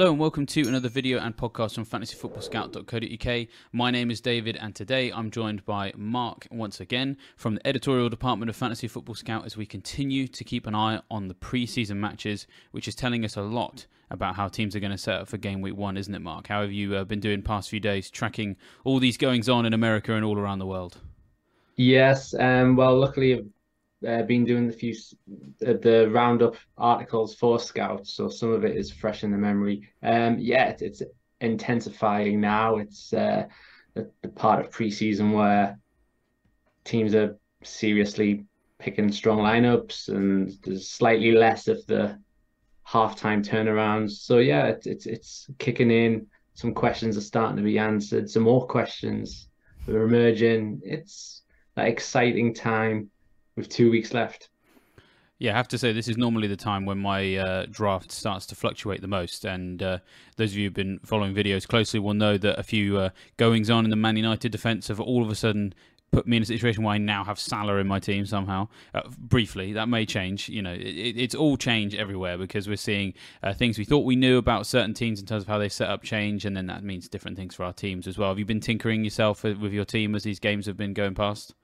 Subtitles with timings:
[0.00, 3.48] Hello and welcome to another video and podcast from fantasyfootballscout.co.uk.
[3.70, 8.08] My name is David and today I'm joined by Marc once again from the editorial
[8.08, 12.00] department of Fantasy Football Scout as we continue to keep an eye on the pre-season
[12.00, 15.28] matches, which is telling us a lot about how teams are going to set up
[15.28, 16.46] for game week one, isn't it, Marc?
[16.46, 19.74] How have you uh, been doing past few days tracking all these goings on in
[19.74, 20.96] America and all around the world?
[21.76, 23.44] Yes, um, well, luckily
[24.06, 24.94] uh, been doing the few
[25.58, 29.88] the roundup articles for scouts, so some of it is fresh in the memory.
[30.02, 31.02] Um, yeah, it's, it's
[31.40, 32.76] intensifying now.
[32.76, 33.46] It's uh,
[33.94, 35.78] the, the part of preseason where
[36.84, 38.46] teams are seriously
[38.78, 42.18] picking strong lineups, and there's slightly less of the
[42.86, 44.12] halftime turnarounds.
[44.12, 46.26] So yeah, it's it's, it's kicking in.
[46.54, 48.28] Some questions are starting to be answered.
[48.28, 49.48] Some more questions
[49.88, 50.80] are emerging.
[50.84, 51.42] It's
[51.74, 53.10] that exciting time
[53.60, 54.48] with two weeks left.
[55.38, 58.44] Yeah, I have to say this is normally the time when my uh, draft starts
[58.46, 59.46] to fluctuate the most.
[59.46, 59.98] And uh,
[60.36, 63.70] those of you who've been following videos closely will know that a few uh, goings
[63.70, 65.72] on in the Man United defence have all of a sudden
[66.12, 68.68] put me in a situation where I now have Salah in my team somehow.
[68.92, 70.50] Uh, briefly, that may change.
[70.50, 74.16] You know, it, it's all change everywhere because we're seeing uh, things we thought we
[74.16, 76.84] knew about certain teams in terms of how they set up change, and then that
[76.84, 78.28] means different things for our teams as well.
[78.28, 81.54] Have you been tinkering yourself with your team as these games have been going past?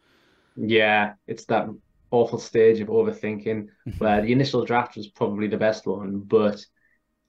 [0.57, 1.69] Yeah, it's that
[2.17, 6.65] awful stage of overthinking where the initial draft was probably the best one, but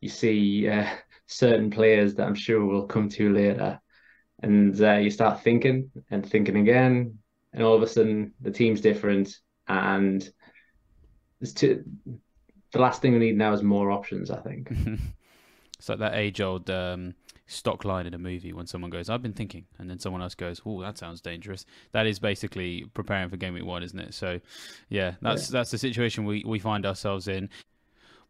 [0.01, 0.87] you see uh,
[1.25, 3.79] certain players that I'm sure we'll come to later,
[4.41, 7.19] and uh, you start thinking and thinking again,
[7.53, 9.35] and all of a sudden the team's different,
[9.67, 10.27] and
[11.41, 11.83] it's too,
[12.71, 14.31] the last thing we need now is more options.
[14.31, 14.71] I think
[15.79, 16.69] it's like that age-old.
[16.69, 17.15] Um
[17.47, 20.35] stock line in a movie when someone goes, I've been thinking, and then someone else
[20.35, 21.65] goes, Oh, that sounds dangerous.
[21.93, 24.13] That is basically preparing for game week one, isn't it?
[24.13, 24.39] So,
[24.89, 25.59] yeah, that's yeah.
[25.59, 27.49] that's the situation we, we find ourselves in.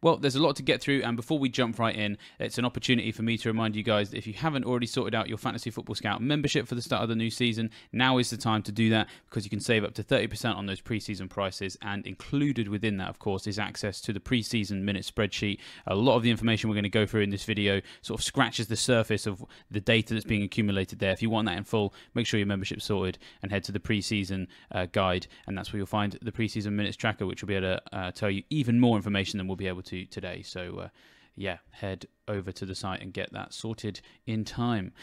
[0.04, 2.66] Well, there's a lot to get through, and before we jump right in, it's an
[2.66, 5.40] opportunity for me to remind you guys that if you haven't already sorted out your
[5.40, 8.62] Fantasy Football Scout membership for the start of the new season, now is the time
[8.64, 12.06] to do that because you can save up to 30% on those preseason prices, and
[12.06, 15.58] included within that, of course, is access to the preseason minute spreadsheet.
[15.88, 18.24] A lot of the information we're going to go through in this video sort of
[18.24, 21.12] scratches the surface of the data that's being accumulated there.
[21.12, 23.80] If you want that in full, make sure your membership's sorted and head to the
[23.80, 27.56] preseason uh, guide, and that's where you'll find the preseason minutes tracker, which will be
[27.56, 30.42] able to uh, tell you even more information than we'll be able to to today.
[30.42, 30.90] So, uh,
[31.36, 34.94] yeah, head over to the site and get that sorted in time.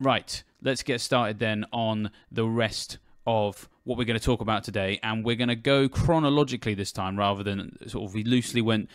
[0.00, 4.64] Right, let's get started then on the rest of what we're going to talk about
[4.64, 8.62] today, and we're going to go chronologically this time rather than sort of we loosely
[8.62, 8.88] went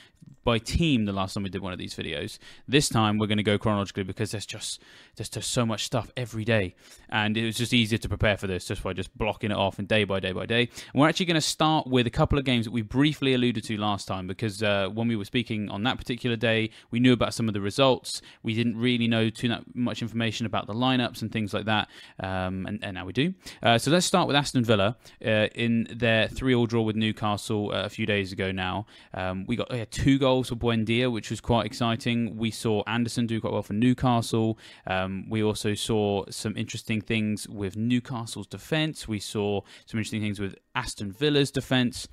[0.43, 2.39] by team the last time we did one of these videos.
[2.67, 4.81] This time we're going to go chronologically because there's just
[5.15, 6.75] there's just so much stuff every day,
[7.09, 9.77] and it was just easier to prepare for this just by just blocking it off
[9.77, 10.61] and day by day by day.
[10.61, 13.63] And we're actually going to start with a couple of games that we briefly alluded
[13.65, 17.13] to last time because uh, when we were speaking on that particular day, we knew
[17.13, 18.21] about some of the results.
[18.41, 21.89] We didn't really know too much information about the lineups and things like that,
[22.21, 23.35] um, and, and, now we do.
[23.61, 27.83] Uh, so let's start with Aston Villa uh, in their three-all draw with Newcastle uh,
[27.83, 28.51] a few days ago.
[28.51, 32.37] Now um, we got two goals goals for Buendia, which was quite exciting.
[32.37, 34.57] We saw Anderson do quite well for Newcastle.
[34.87, 39.07] Um, we also saw some interesting things with Newcastle's defence.
[39.07, 42.07] We saw some interesting things with Aston Villa's defence.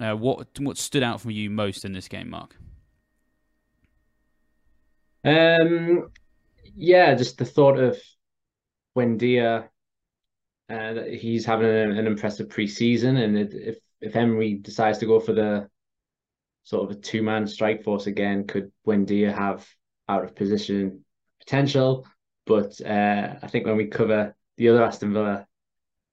[0.00, 2.56] Uh, what what stood out for you most in this game, Marc?
[5.24, 6.10] Um,
[6.74, 7.98] yeah, just the thought of
[8.96, 9.68] Buendia.
[10.70, 15.20] Uh, he's having an, an impressive preseason, and it, if if Emery decides to go
[15.20, 15.68] for the
[16.64, 18.46] sort of a two man strike force again.
[18.46, 19.66] Could Buendia have
[20.08, 21.04] out of position
[21.40, 22.06] potential?
[22.46, 25.46] But uh, I think when we cover the other Aston Villa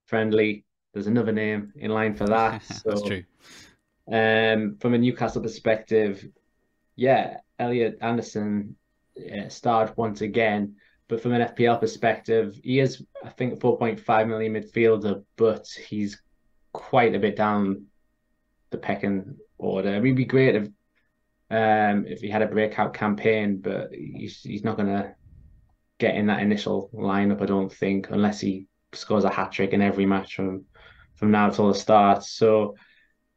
[0.07, 2.63] friendly, there's another name in line for that.
[2.83, 3.23] So, That's true.
[4.11, 6.25] Um, from a Newcastle perspective,
[6.95, 8.77] yeah, Elliot Anderson
[9.17, 10.75] uh, starred once again.
[11.07, 16.21] But from an FPL perspective, he is, I think, 4.5 million midfielder, but he's
[16.73, 17.85] quite a bit down
[18.71, 19.89] the pecking order.
[19.89, 20.67] It'd be great if
[21.49, 25.15] um, if he had a breakout campaign, but he's he's not gonna
[25.97, 27.41] get in that initial lineup.
[27.41, 30.65] I don't think unless he scores a hat trick in every match from
[31.15, 32.23] from now till the start.
[32.23, 32.75] So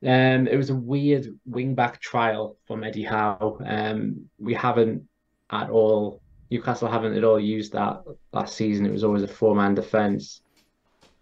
[0.02, 3.58] um, it was a weird wing back trial from Eddie Howe.
[3.64, 5.08] Um, we haven't
[5.50, 6.20] at all.
[6.50, 8.02] Newcastle haven't at all used that
[8.32, 8.86] last season.
[8.86, 10.42] It was always a four man defense,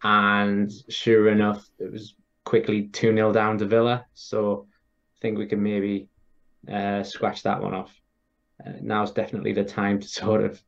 [0.02, 2.14] and sure enough, it was
[2.44, 4.06] quickly 2 0 down to Villa.
[4.14, 6.08] So I think we can maybe
[6.70, 7.94] uh, scratch that one off.
[8.64, 10.62] Uh, now's definitely the time to sort of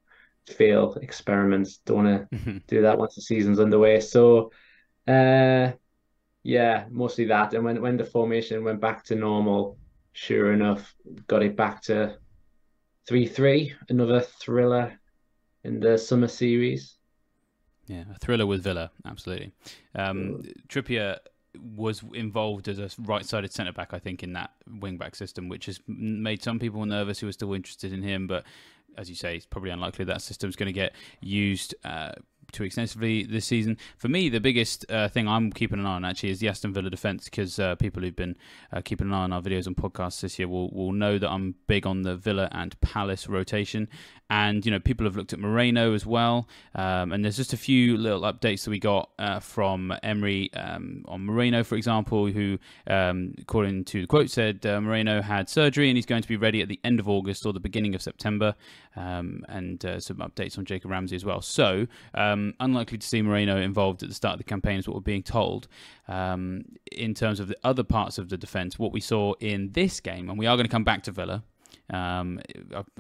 [0.46, 1.78] fail experiments.
[1.78, 4.00] Don't want to do that once the season's underway.
[4.00, 4.52] So,
[5.08, 5.72] uh,
[6.42, 7.54] yeah, mostly that.
[7.54, 9.78] And when when the formation went back to normal,
[10.12, 10.94] sure enough,
[11.26, 12.18] got it back to
[13.06, 13.73] three three.
[13.88, 14.99] Another thriller
[15.64, 16.97] in the summer series.
[17.87, 19.52] Yeah, a thriller with Villa, absolutely.
[19.94, 21.19] Um, Trippier
[21.58, 24.50] was involved as a right-sided centre back, I think, in that
[24.81, 28.29] wing-back system, which has made some people nervous who are still interested in him.
[28.29, 28.44] But
[28.97, 32.12] as you say, it's probably unlikely that system's going to get used uh,
[32.52, 33.76] too extensively this season.
[33.97, 36.73] For me, the biggest uh, thing I'm keeping an eye on actually is the Aston
[36.73, 38.37] Villa defence because uh, people who've been
[38.73, 41.31] uh, keeping an eye on our videos and podcasts this year will, will know that
[41.31, 43.88] I'm big on the Villa and Palace rotation.
[44.30, 46.48] And, you know, people have looked at Moreno as well.
[46.76, 51.04] Um, and there's just a few little updates that we got uh, from Emery um,
[51.08, 55.88] on Moreno, for example, who, um, according to the quote, said uh, Moreno had surgery
[55.88, 58.02] and he's going to be ready at the end of August or the beginning of
[58.02, 58.54] September.
[58.96, 61.40] Um, and uh, some updates on Jacob Ramsey as well.
[61.40, 64.96] So, um, unlikely to see Moreno involved at the start of the campaign, is what
[64.96, 65.68] we're being told.
[66.08, 70.00] Um, in terms of the other parts of the defence, what we saw in this
[70.00, 71.44] game, and we are going to come back to Villa
[71.90, 72.40] um,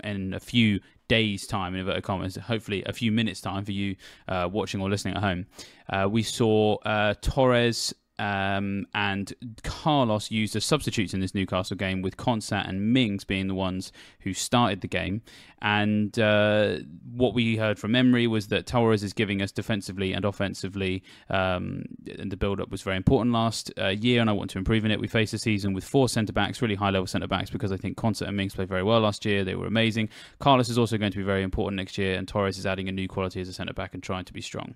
[0.04, 3.96] in a few days' time, in inverted commas, hopefully a few minutes' time for you
[4.28, 5.46] uh, watching or listening at home.
[5.88, 9.32] Uh, we saw uh, Torres um, and
[9.62, 13.92] Carlos used as substitutes in this Newcastle game, with Konsa and Mings being the ones
[14.20, 15.22] who started the game.
[15.62, 16.78] And uh,
[17.12, 21.84] what we heard from Emery was that Torres is giving us defensively and offensively, um,
[22.18, 24.84] and the build up was very important last uh, year, and I want to improve
[24.84, 25.00] in it.
[25.00, 27.78] We faced a season with four centre backs, really high level centre backs, because I
[27.78, 29.44] think Konsa and Mings played very well last year.
[29.44, 30.10] They were amazing.
[30.40, 32.92] Carlos is also going to be very important next year, and Torres is adding a
[32.92, 34.74] new quality as a centre back and trying to be strong.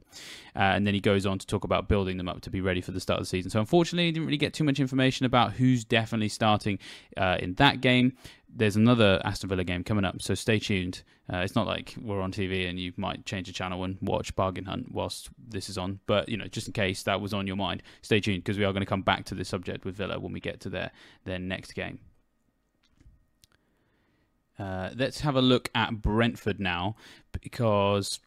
[0.57, 2.81] Uh, and then he goes on to talk about building them up to be ready
[2.81, 3.51] for the start of the season.
[3.51, 6.79] So unfortunately, didn't really get too much information about who's definitely starting
[7.17, 8.17] uh, in that game.
[8.57, 11.03] There's another Aston Villa game coming up, so stay tuned.
[11.33, 14.37] Uh, it's not like we're on TV and you might change the channel and watch
[14.37, 15.99] Bargain Hunt whilst this is on.
[16.07, 18.65] But you know, just in case that was on your mind, stay tuned because we
[18.65, 20.93] are going to come back to this subject with Villa when we get to their
[21.25, 21.99] their next game.
[24.57, 26.95] Uh, let's have a look at Brentford now
[27.33, 28.21] because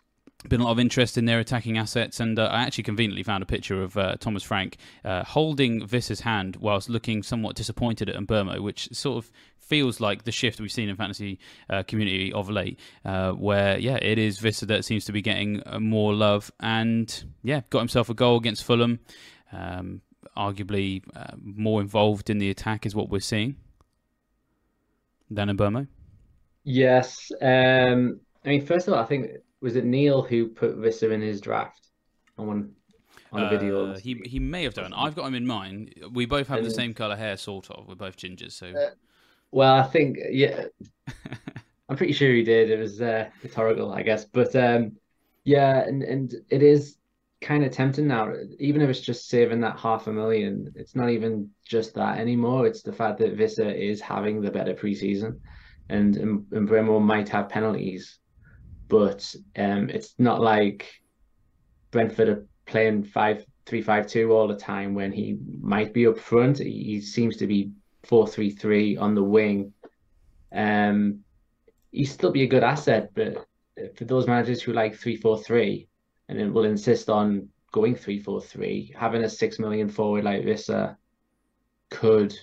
[0.49, 3.43] been a lot of interest in their attacking assets, and uh, I actually conveniently found
[3.43, 8.15] a picture of uh, Thomas Frank uh, holding Wissa's hand whilst looking somewhat disappointed at
[8.15, 11.39] Mbeumo, which sort of feels like the shift we've seen in fantasy
[11.69, 15.61] uh, community of late, uh, where yeah, it is Visser that seems to be getting
[15.65, 18.99] uh, more love, and yeah, got himself a goal against Fulham.
[19.51, 20.01] Um,
[20.35, 21.01] arguably
[21.41, 23.55] more involved in the attack is what we're seeing
[25.31, 25.87] than Mbeumo.
[26.63, 29.27] Yes, um, I mean, first of all, I think
[29.61, 31.89] was it Neil who put Wissa in his draft
[32.37, 32.71] on
[33.31, 33.91] on a video?
[33.91, 34.93] Uh, he he may have done.
[34.93, 35.93] I've got him in mind.
[36.11, 37.87] We both have and, the same color hair, sort of.
[37.87, 38.67] We're both gingers, so.
[38.67, 38.91] Uh,
[39.51, 40.65] well, I think yeah,
[41.89, 42.69] I'm pretty sure he did.
[42.69, 44.97] It was uh, rhetorical, I guess, but um,
[45.43, 46.97] yeah, and and it is
[47.41, 48.33] kind of tempting now.
[48.59, 52.67] Even if it's just saving that half a million, it's not even just that anymore.
[52.67, 55.39] It's the fact that Wissa is having the better preseason,
[55.89, 58.19] and and, and Mbeumo might have penalties
[58.87, 61.01] but um, it's not like
[61.91, 66.17] Brentford are playing five three five two all the time when he might be up
[66.17, 66.59] front.
[66.59, 67.71] He, seems to be
[68.03, 69.73] four three three on the wing.
[70.53, 71.19] Um,
[71.91, 73.45] he'd still be a good asset, but
[73.95, 75.87] for those managers who like three four three
[76.29, 80.45] and then will insist on going three four three, having a six million forward like
[80.45, 80.93] this uh,
[81.89, 82.37] could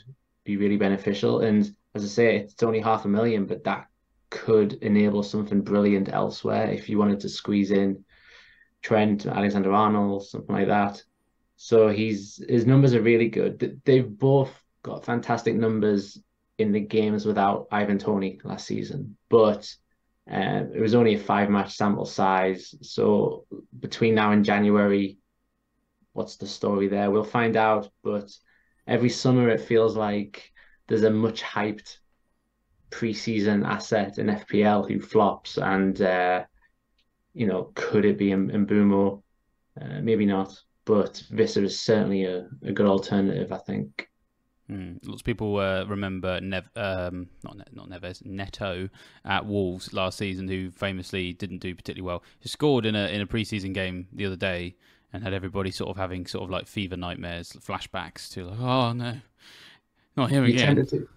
[0.44, 1.40] be really beneficial.
[1.40, 3.86] And as I say, it's only half a million, but that
[4.34, 8.04] could enable something brilliant elsewhere if you wanted to squeeze in
[8.82, 11.00] Trent, Alexander Arnold, something like that.
[11.56, 13.80] So he's his numbers are really good.
[13.84, 16.20] They've both got fantastic numbers
[16.58, 19.72] in the games without Ivan Toney last season, but
[20.30, 22.74] uh, it was only a five match sample size.
[22.82, 23.46] So
[23.78, 25.18] between now and January,
[26.12, 27.10] what's the story there?
[27.10, 27.88] We'll find out.
[28.02, 28.30] But
[28.86, 30.50] every summer it feels like
[30.88, 31.98] there's a much hyped
[32.94, 36.44] preseason asset in FPL who flops, and uh,
[37.34, 39.22] you know, could it be Mbeumo?
[39.80, 44.08] Uh, maybe not, but Wissa is certainly a, a good alternative, I think.
[44.70, 44.98] Mm.
[45.04, 48.88] Lots of people uh, remember Nev, um, not not Neves, Neto
[49.24, 52.22] at Wolves last season, who famously didn't do particularly well.
[52.38, 54.76] He scored in a in a preseason game the other day,
[55.12, 58.92] and had everybody sort of having sort of like fever nightmares, flashbacks to like, oh
[58.92, 59.16] no,
[60.16, 60.52] not here again.
[60.54, 61.08] You tended to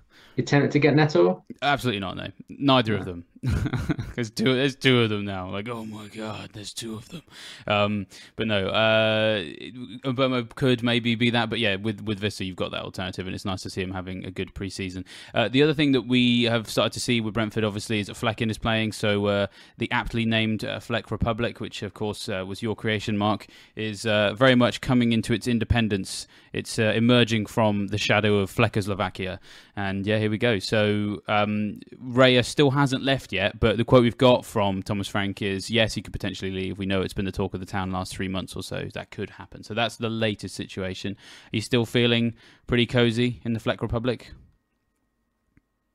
[0.80, 1.44] get Neto?
[1.62, 2.18] Absolutely not.
[2.18, 3.26] No, neither of them.
[4.16, 4.56] there's two.
[4.56, 5.50] There's two of them now.
[5.50, 7.22] Like, oh my god, there's two of them.
[7.68, 11.50] Um, but no, uh, Mbeumo could maybe be that.
[11.50, 13.92] But yeah, with with Wissa, you've got that alternative, and it's nice to see him
[13.92, 15.06] having a good preseason.
[15.34, 18.16] Uh, the other thing that we have started to see with Brentford, obviously, is that
[18.16, 18.92] Flekken is playing.
[18.92, 23.18] So uh, the aptly named uh, Fleck Republic, which of course uh, was your creation,
[23.18, 26.28] Marc, is uh, very much coming into its independence.
[26.54, 29.40] It's uh, emerging from the shadow of Fleckoslovakia,
[29.76, 30.60] and yeah, here we go.
[30.60, 35.42] So um, Raya still hasn't left yet, but the quote we've got from Thomas Frank
[35.42, 36.78] is yes, he could potentially leave.
[36.78, 38.88] We know it's been the talk of the town last three months or so.
[38.94, 39.64] That could happen.
[39.64, 41.14] So that's the latest situation.
[41.14, 42.34] Are you still feeling
[42.68, 44.32] pretty cozy in the Fleck Republic?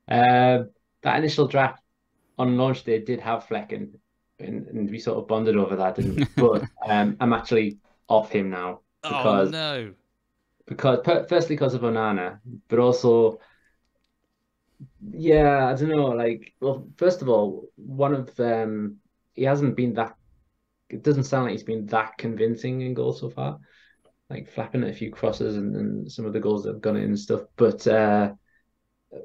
[0.09, 0.65] Uh,
[1.03, 1.83] that initial draft
[2.39, 3.93] on launch day did have Flekken,
[4.39, 5.97] and, and we sort of bonded over that.
[5.97, 9.95] Didn't but um, I'm actually off him now Oh because no!
[10.67, 13.39] because per- firstly because of Onana, but also
[15.11, 16.07] yeah, I don't know.
[16.07, 18.97] Like, well, first of all, one of um,
[19.35, 20.17] he hasn't been that.
[20.89, 23.59] It doesn't sound like he's been that convincing in goals so far.
[24.29, 26.97] Like flapping at a few crosses and, and some of the goals that have gone
[26.97, 27.43] in and stuff.
[27.57, 28.33] But uh,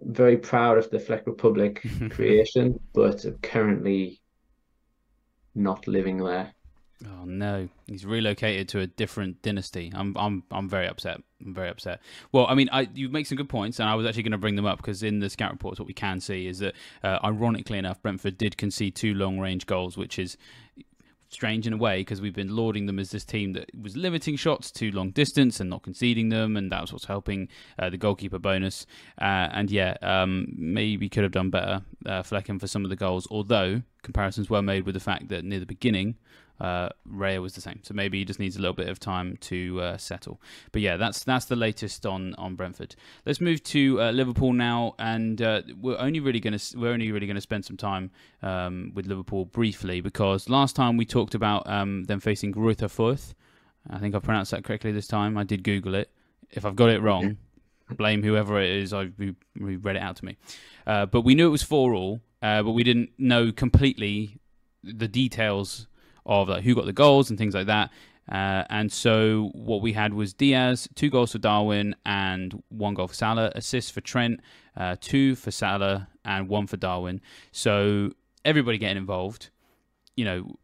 [0.01, 4.21] very proud of the Fleck Republic creation, but currently
[5.55, 6.53] not living there.
[7.05, 9.91] Oh no, he's relocated to a different dynasty.
[9.93, 11.21] I'm I'm I'm very upset.
[11.45, 12.01] I'm very upset.
[12.31, 14.39] Well, I mean, I, you make some good points, and I was actually going to
[14.39, 16.73] bring them up because in the scout reports, what we can see is that,
[17.03, 20.37] uh, ironically enough, Brentford did concede two long-range goals, which is
[21.29, 24.35] strange in a way because we've been lauding them as this team that was limiting
[24.35, 27.97] shots to long distance and not conceding them, and that was what's helping uh, the
[27.97, 28.87] goalkeeper bonus.
[29.21, 32.95] Uh, and yeah, um, maybe could have done better, uh, Flekken, for some of the
[32.95, 33.27] goals.
[33.29, 36.15] Although comparisons were made with the fact that near the beginning,
[36.59, 37.79] uh, Raya was the same.
[37.83, 40.41] So maybe he just needs a little bit of time to uh, settle.
[40.71, 42.95] But yeah, that's that's the latest on on Brentford.
[43.25, 47.11] Let's move to uh, Liverpool now, and uh, we're only really going to we're only
[47.11, 48.11] really going to spend some time
[48.41, 53.33] um, with Liverpool briefly because last time we talked about um, them facing Greuther Fürth.
[53.89, 55.37] I think I pronounced that correctly this time.
[55.37, 56.11] I did Google it.
[56.51, 57.37] If I've got it wrong,
[57.91, 58.93] blame whoever it is.
[58.93, 60.37] I who read it out to me.
[60.85, 64.39] Uh, but we knew it was four all, uh, but we didn't know completely
[64.83, 65.87] the details
[66.27, 67.89] of like, who got the goals and things like that.
[68.29, 73.07] Uh, and so what we had was Diaz, two goals for Darwin and one goal
[73.07, 74.41] for Salah, assists for Trent,
[74.75, 77.21] uh, two for Salah and one for Darwin.
[77.51, 78.11] So
[78.43, 79.49] everybody getting involved.
[80.17, 80.55] You know,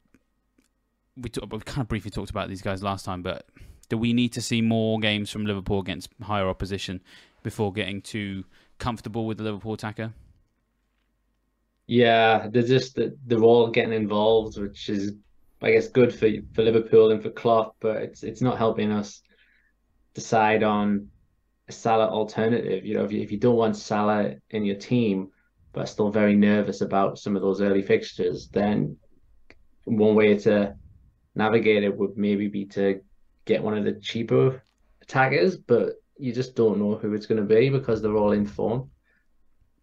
[1.15, 3.47] we, talk, we kind of briefly talked about these guys last time, but
[3.87, 7.01] do we need to see more games from Liverpool against higher opposition
[7.43, 8.43] before getting too
[8.77, 10.13] comfortable with the Liverpool attacker?
[11.85, 15.13] Yeah, they're just they're all getting involved, which is
[15.63, 19.21] I guess good for for Liverpool and for Klopp, but it's it's not helping us
[20.13, 21.07] decide on
[21.69, 22.85] a Salah alternative.
[22.85, 25.29] You know, if you, if you don't want Salah in your team,
[25.71, 28.97] but still very nervous about some of those early fixtures, then
[29.85, 30.75] one way to
[31.35, 33.01] navigate it would maybe be to
[33.45, 34.63] get one of the cheaper
[35.01, 38.45] attackers, but you just don't know who it's going to be because they're all in
[38.45, 38.89] form.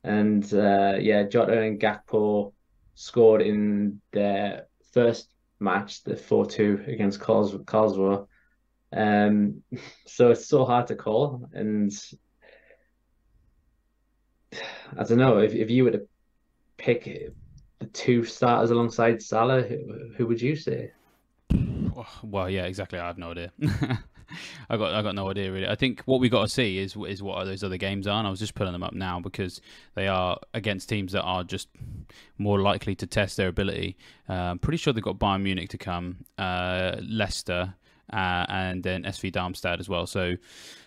[0.04, 2.52] And uh, yeah, Jota and Gakpo
[2.94, 8.26] scored in their first match, the 4 2 against Karls- Karlsruhe.
[8.92, 9.62] Um,
[10.06, 11.48] so it's so hard to call.
[11.52, 11.92] And
[14.52, 16.06] I don't know if, if you were to
[16.76, 17.32] pick
[17.78, 20.90] the two starters alongside Salah, who, who would you say?
[22.22, 22.98] Well, yeah, exactly.
[22.98, 23.52] I have no idea.
[24.68, 25.68] I got I got no idea really.
[25.68, 28.18] I think what we got to see is is what those other games are.
[28.18, 29.60] And I was just pulling them up now because
[29.94, 31.68] they are against teams that are just
[32.38, 33.96] more likely to test their ability.
[34.28, 37.74] Uh, I'm pretty sure they've got Bayern Munich to come, uh, Leicester,
[38.12, 40.06] uh, and then SV Darmstadt as well.
[40.06, 40.36] So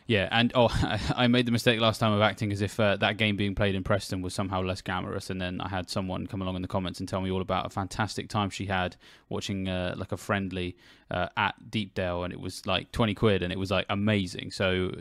[0.07, 0.69] yeah, and oh,
[1.15, 3.75] I made the mistake last time of acting as if uh, that game being played
[3.75, 6.67] in Preston was somehow less glamorous, and then I had someone come along in the
[6.67, 8.95] comments and tell me all about a fantastic time she had
[9.29, 10.75] watching uh, like a friendly
[11.11, 14.51] uh, at Deepdale, and it was like twenty quid, and it was like amazing.
[14.51, 14.91] So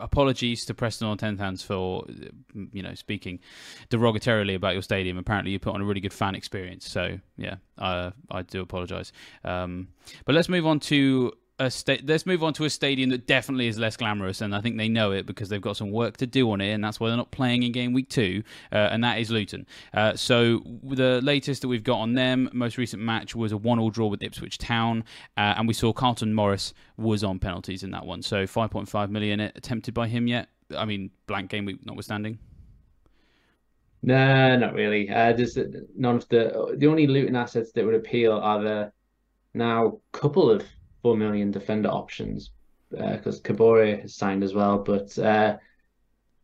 [0.00, 2.04] apologies to Preston North End fans for
[2.72, 3.38] you know speaking
[3.90, 5.18] derogatorily about your stadium.
[5.18, 6.88] Apparently, you put on a really good fan experience.
[6.88, 9.12] So yeah, uh, I do apologise.
[9.44, 9.88] Um,
[10.24, 13.68] but let's move on to a sta- let's move on to a stadium that definitely
[13.68, 16.26] is less glamorous, and I think they know it because they've got some work to
[16.26, 18.42] do on it, and that's why they're not playing in game week two,
[18.72, 19.66] uh, and that is Luton.
[19.92, 23.90] Uh, so the latest that we've got on them, most recent match was a one-all
[23.90, 25.04] draw with Ipswich Town,
[25.36, 28.22] uh, and we saw Carlton Morris was on penalties in that one.
[28.22, 30.48] So 5.5 million attempted by him yet.
[30.76, 32.38] I mean, blank game week notwithstanding.
[34.02, 35.08] No, not really.
[35.08, 35.56] Uh, there's
[35.96, 38.92] none of the the only Luton assets that would appeal are the
[39.54, 40.62] now couple of
[41.04, 42.50] four million defender options
[42.90, 45.58] because uh, Kabore has signed as well, but uh,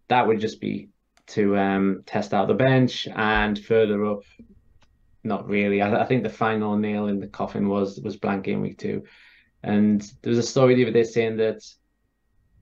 [0.08, 0.90] that would just be
[1.28, 4.22] to um, test out the bench and further up
[5.24, 5.80] not really.
[5.80, 9.04] I, I think the final nail in the coffin was was blank game week two,
[9.62, 11.62] and there was a story the other day saying that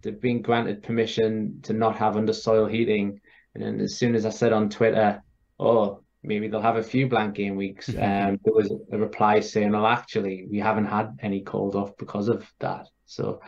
[0.02, 3.20] they've been granted permission to not have under soil heating,
[3.54, 5.22] and then as soon as I said on Twitter,
[5.58, 9.72] "Oh, maybe they'll have a few blank game weeks," um, there was a reply saying,
[9.72, 13.40] "Well, actually, we haven't had any called off because of that." So,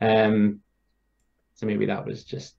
[0.00, 0.60] um,
[1.54, 2.56] so maybe that was just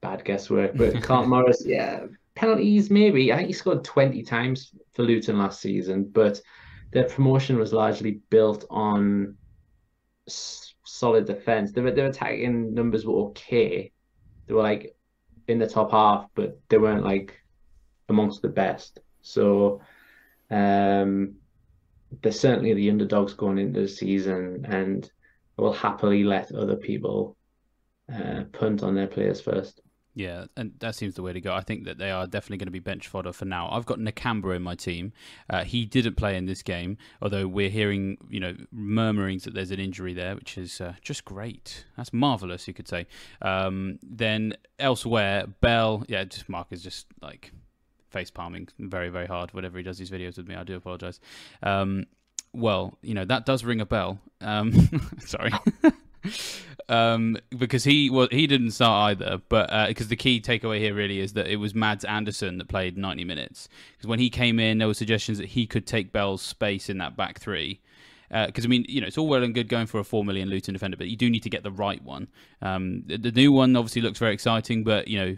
[0.00, 0.76] bad guesswork.
[0.76, 3.32] But Carlton Morris, yeah, penalties maybe.
[3.32, 6.40] I think he scored 20 times for Luton last season, but
[6.92, 9.36] their promotion was largely built on
[10.28, 11.72] s- solid defense.
[11.72, 13.92] Their, their attacking numbers were okay.
[14.46, 14.94] They were like
[15.48, 17.38] in the top half, but they weren't like
[18.08, 19.00] amongst the best.
[19.26, 19.80] So
[20.50, 21.34] um,
[22.22, 25.10] they're certainly the underdogs going into the season and
[25.56, 27.36] will happily let other people
[28.12, 29.80] uh, punt on their players first.
[30.14, 31.52] Yeah, and that seems the way to go.
[31.52, 33.68] I think that they are definitely going to be bench fodder for now.
[33.70, 35.12] I've got Nakamba in my team.
[35.50, 39.72] Uh, he didn't play in this game, although we're hearing, you know, murmurings that there's
[39.72, 41.84] an injury there, which is uh, just great.
[41.98, 43.06] That's marvelous, you could say.
[43.42, 47.52] Um, then elsewhere, Bell, yeah, just Marc is just like
[48.10, 50.54] face palming very, very hard whenever he does these videos with me.
[50.54, 51.20] I do apologize.
[51.62, 52.06] Um,
[52.52, 54.18] well, you know that does ring a bell.
[54.40, 54.72] Um,
[55.20, 55.52] sorry.
[56.88, 59.40] um, because he well he didn't start either.
[59.48, 62.68] But because uh, the key takeaway here really is that it was Mads Andersen that
[62.68, 63.68] played 90 minutes.
[63.92, 66.98] Because when he came in, there were suggestions that he could take Bell's space in
[66.98, 67.80] that back three.
[68.28, 70.24] Because uh, I mean, you know, it's all well and good going for a four
[70.24, 72.28] million Luton defender, but you do need to get the right one.
[72.60, 75.36] Um, the, the new one obviously looks very exciting, but you know,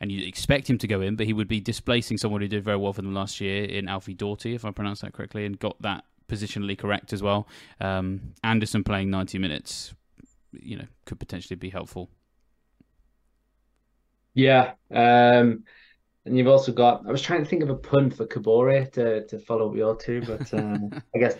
[0.00, 2.64] and you expect him to go in, but he would be displacing someone who did
[2.64, 5.58] very well for them last year in Alfie Doughty, if I pronounced that correctly, and
[5.58, 7.48] got that positionally correct as well.
[7.80, 9.94] Um, Andersen playing 90 minutes
[10.52, 12.10] you know could potentially be helpful.
[14.34, 15.64] Yeah, um,
[16.24, 17.06] and you've also got.
[17.06, 19.96] I was trying to think of a pun for Kabore to to follow up your
[19.96, 21.36] two, but um, I guess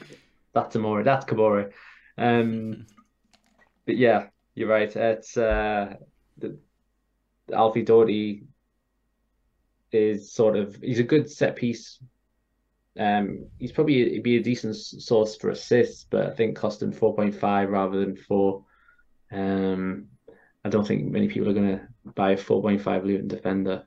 [0.52, 1.04] that's Amore.
[1.04, 1.72] That's Kabore.
[2.16, 2.86] Um,
[3.86, 4.94] but yeah, you're right.
[4.94, 5.94] It's uh,
[6.38, 6.58] the
[7.52, 8.44] Alfie Doughty
[9.92, 11.98] is sort of he's a good set piece.
[12.98, 17.14] Um, he's probably he'd be a decent source for assists, but I think costing four
[17.14, 18.64] point five rather than four
[19.30, 20.08] um,
[20.64, 23.86] I don't think many people are going to buy a 4.5 Luton defender.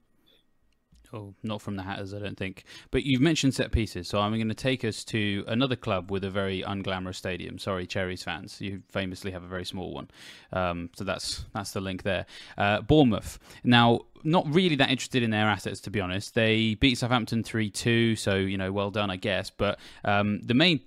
[1.14, 2.64] Oh, not from the Hatters, I don't think.
[2.90, 6.24] But you've mentioned set pieces, so I'm going to take us to another club with
[6.24, 7.60] a very unglamorous stadium.
[7.60, 10.10] Sorry, Cherries fans, you famously have a very small one.
[10.54, 12.26] Um, so that's that's the link there.
[12.58, 13.40] Uh, Bournemouth.
[13.64, 16.34] Now, not really that interested in their assets, to be honest.
[16.34, 19.50] They beat Southampton 3 2, so, you know, well done, I guess.
[19.50, 20.80] But um, the main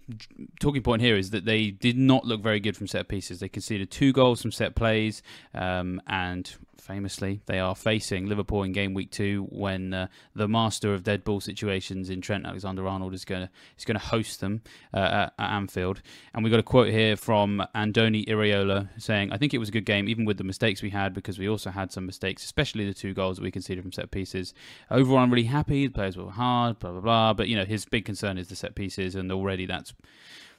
[0.60, 3.40] talking point here is that they did not look very good from set pieces.
[3.40, 5.22] They conceded two goals from set plays,
[5.54, 10.94] um, and famously, they are facing Liverpool in game week two when uh, the master
[10.94, 14.40] of dead ball situations in Trent Alexander Arnold is going to is going to host
[14.40, 16.02] them uh, at, at, Anfield.
[16.34, 19.72] And we got a quote here from Andoni Iraola saying, "I think it was a
[19.72, 22.86] good game, even with the mistakes we had, because we also had some mistakes, especially
[22.86, 24.54] the two goals that we conceded from set pieces.
[24.90, 25.86] Overall, I'm really happy.
[25.86, 27.32] The players were hard, blah blah blah.
[27.34, 29.94] But you know, his big concern is the set pieces, and already that's."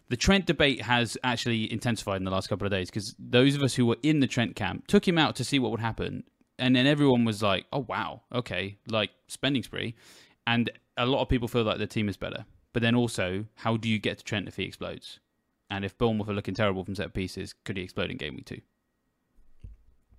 [0.10, 3.63] The Trent debate has actually intensified in the last couple of days because those of
[3.63, 6.24] us who were in the Trent camp took him out to see what would happen.
[6.58, 9.96] And then everyone was like, oh, wow, okay, like spending spree.
[10.48, 12.46] And a lot of people feel like the team is better.
[12.72, 15.20] But then also, how do you get to Trent if he explodes?
[15.70, 18.46] And if Bournemouth are looking terrible from set pieces, could he explode in game week
[18.46, 18.62] two?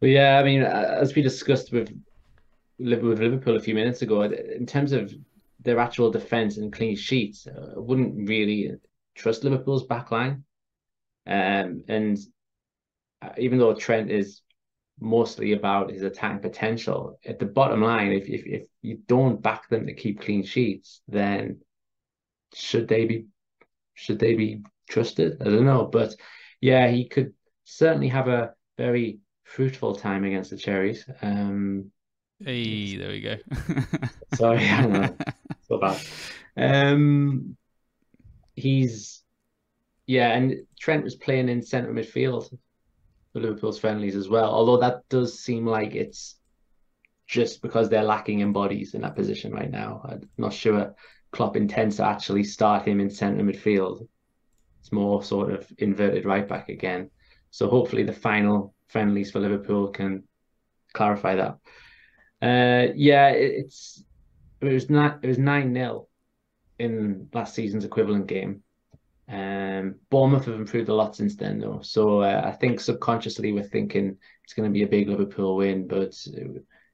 [0.01, 1.91] Well, yeah, I mean, as we discussed with
[2.79, 5.15] with Liverpool a few minutes ago, in terms of
[5.61, 8.73] their actual defense and clean sheets, uh, I wouldn't really
[9.17, 10.43] trust Liverpool's backline.
[11.27, 12.19] Um, and
[13.21, 14.43] uh, even though Trent is
[15.01, 19.69] mostly about his attacking potential, at the bottom line, if, if if you don't back
[19.69, 21.61] them to keep clean sheets, then
[22.55, 23.27] should they be
[23.95, 25.41] should they be trusted?
[25.41, 26.15] I don't know, but
[26.61, 27.33] yeah, he could
[27.65, 31.05] certainly have a very fruitful time against the Cherries.
[31.23, 31.91] Um,
[32.39, 33.37] hey, there we go.
[34.35, 35.17] sorry, I know,
[35.69, 36.01] so bad.
[36.57, 37.57] Um,
[38.57, 39.23] he's
[40.07, 42.49] yeah, and Trent was playing in centre midfield
[43.33, 44.51] for Liverpool's friendlies as well.
[44.51, 46.37] Although that does seem like it's
[47.27, 50.01] just because they're lacking in bodies in that position right now.
[50.05, 50.95] I'm not sure
[51.33, 54.07] Klopp intends to actually start him in centre midfield.
[54.81, 57.11] It's more sort of inverted right back again.
[57.51, 60.23] So hopefully the final friendlies for Liverpool can
[60.93, 61.59] clarify that.
[62.41, 64.05] Uh, yeah, it, it's
[64.61, 66.07] it was not it was nine 0
[66.79, 68.63] in last season's equivalent game.
[69.29, 71.81] Um, Bournemouth have improved a lot since then, though.
[71.83, 75.89] So uh, I think subconsciously we're thinking it's going to be a big Liverpool win,
[75.89, 76.15] but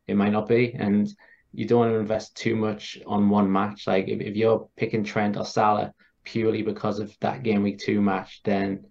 [0.06, 0.72] it, might not be.
[0.72, 1.12] And
[1.52, 3.86] you don't want to invest too much on one match.
[3.86, 5.92] Like if, if you're picking Trent or Salah
[6.24, 8.86] purely because of that game week two match, then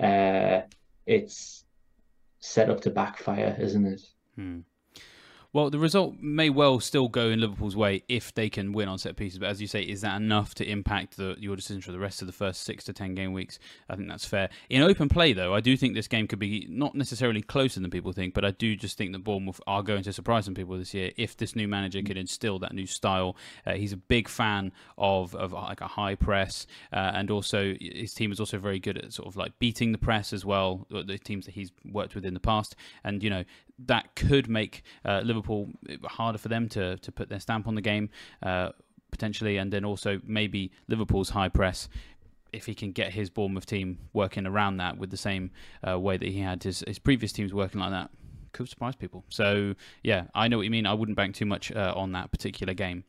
[0.00, 0.62] uh,
[1.06, 1.64] it's
[2.40, 4.00] set up to backfire, isn't it?
[4.34, 4.60] Hmm.
[5.54, 8.96] Well, the result may well still go in Liverpool's way if they can win on
[8.96, 9.38] set pieces.
[9.38, 12.22] But as you say, is that enough to impact the, your decision for the rest
[12.22, 13.58] of the first six to ten game weeks?
[13.86, 14.48] I think that's fair.
[14.70, 17.90] In open play, though, I do think this game could be not necessarily closer than
[17.90, 20.78] people think, but I do just think that Bournemouth are going to surprise some people
[20.78, 23.36] this year if this new manager could instill that new style.
[23.66, 28.14] Uh, he's a big fan of, of like a high press, uh, and also his
[28.14, 30.86] team is also very good at sort of like beating the press as well.
[30.88, 33.44] The teams that he's worked with in the past, and you know
[33.78, 35.68] that could make uh, Liverpool
[36.04, 38.10] harder for them to to put their stamp on the game
[38.42, 38.70] uh,
[39.10, 41.88] potentially, and then also maybe Liverpool's high press.
[42.52, 45.50] If he can get his Bournemouth team working around that with the same
[45.88, 48.10] uh, way that he had his, his previous teams working like that,
[48.52, 49.24] could surprise people.
[49.30, 50.86] So yeah, I know what you mean.
[50.86, 53.04] I wouldn't bank too much uh, on that particular game.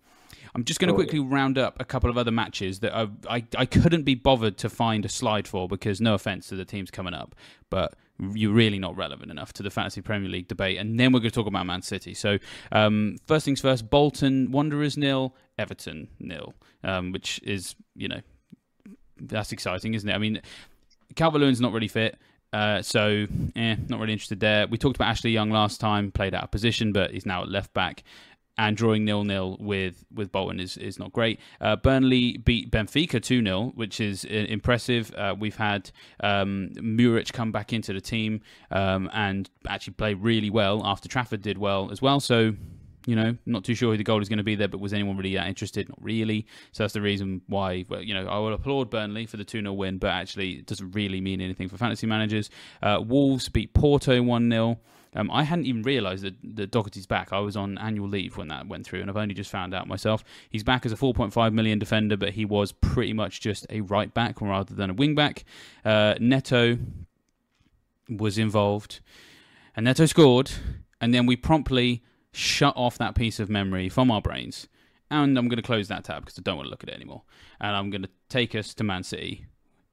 [0.56, 3.44] I'm just going to quickly round up a couple of other matches that I, I,
[3.58, 6.92] I couldn't be bothered to find a slide for because no offense to the teams
[6.92, 7.36] coming up,
[7.70, 7.96] but
[8.36, 10.78] you're really not relevant enough to the fantasy Premier League debate.
[10.78, 12.14] And then we're going to talk about Man City.
[12.14, 12.38] So
[12.72, 18.22] um, first things first, Bolton Wanderers nil, Everton nil, um, which is you know
[19.20, 20.14] that's exciting, isn't it?
[20.14, 20.42] I mean,
[21.16, 22.18] Calvert-Lewin's not really fit.
[22.52, 24.68] Uh, so, eh, not really interested there.
[24.68, 27.50] We talked about Ashley Young last time, played out of position, but he's now at
[27.50, 28.04] left back
[28.58, 31.40] and drawing nil nil with with Bolton is, is not great.
[31.60, 35.14] Uh, Burnley beat Benfica two 0 which is uh, impressive.
[35.16, 36.72] Uh, we've had um,
[37.34, 41.92] come back into the team um, and actually play really well after Trafford did well
[41.92, 42.20] as well.
[42.20, 42.54] So.
[43.06, 44.94] You know, not too sure who the goal is going to be there, but was
[44.94, 45.90] anyone really that interested?
[45.90, 46.48] Not really.
[46.72, 49.60] So that's the reason why, well, you know, I will applaud Burnley for the 2
[49.60, 52.50] 0 win, but actually it doesn't really mean anything for fantasy managers.
[52.82, 54.80] Uh, Wolves beat Porto 1 0.
[55.16, 57.32] Um, I hadn't even realised that, that Doherty's back.
[57.32, 59.88] I was on annual leave when that went through, and I've only just found out
[59.88, 60.24] myself.
[60.50, 64.14] He's back as a 4.5 million defender, but he was pretty much just a right
[64.14, 65.46] back rather than a wing back.
[65.86, 66.78] Uh, Neto
[68.10, 69.00] was involved,
[69.76, 70.52] and Neto scored,
[71.00, 74.68] and then we promptly shut off that piece of memory from our brains.
[75.12, 76.96] And I'm going to close that tab because I don't want to look at it
[76.96, 77.22] anymore.
[77.62, 79.46] And I'm going to take us to Man City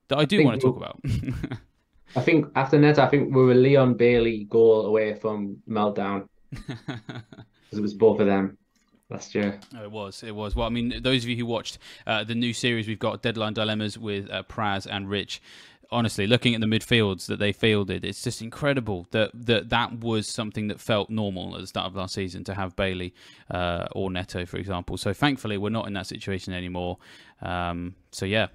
[0.09, 1.01] that I do I want to talk about.
[2.17, 7.79] I think after net, I think we were Leon Bailey goal away from meltdown because
[7.79, 8.59] it was both of them
[9.11, 9.61] last year.
[9.77, 10.23] Oh, it was.
[10.23, 10.57] It was.
[10.57, 13.55] Well, I mean, those of you who watched uh, the new series, we've got Deadline
[13.55, 15.41] Dilemmas with uh, Praz and Rich.
[15.93, 20.33] Honestly, looking at the midfields that they fielded, it's just incredible that that, that was
[20.33, 23.13] something that felt normal at the start of last season to have Bailey
[23.51, 24.97] uh, or Neto, for example.
[24.97, 26.99] So thankfully, we're not in that situation anymore.
[27.43, 28.49] Um, so yeah,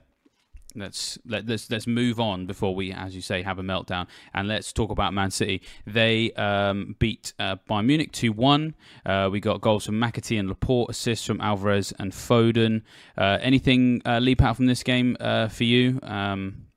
[0.76, 4.48] let's let, let's let's move on before we, as you say, have a meltdown, and
[4.48, 5.62] let's talk about Man City.
[5.86, 8.76] They um, beat uh, Bayern Munich two one.
[9.06, 12.82] Uh, we got goals from McAtee and Laporte, assists from Alvarez and Foden.
[13.18, 16.00] Uh, anything uh, leap out from this game uh, for you?
[16.04, 16.68] Um,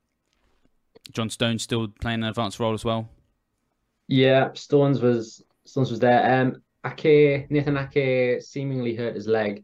[1.11, 3.09] John Stones still playing an advanced role as well.
[4.07, 6.41] Yeah, Stones was Stones was there.
[6.41, 9.63] Um, Ake Nathan Ake seemingly hurt his leg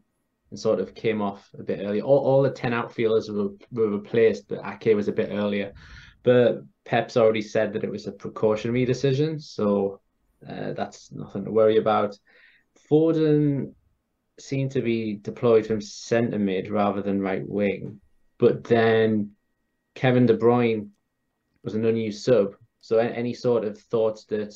[0.56, 2.02] and sort of came off a bit earlier.
[2.02, 5.74] All, all the 10 outfielders were, were replaced, but Ake was a bit earlier.
[6.22, 10.00] But Pep's already said that it was a precautionary decision, so
[10.48, 12.18] uh, that's nothing to worry about.
[12.90, 13.74] Foden
[14.38, 18.00] seemed to be deployed from centre mid rather than right wing,
[18.38, 19.32] but then
[19.94, 20.88] Kevin De Bruyne
[21.64, 22.54] was an unused sub.
[22.80, 24.54] So any sort of thoughts that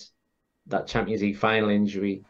[0.69, 2.25] that Champions League final injury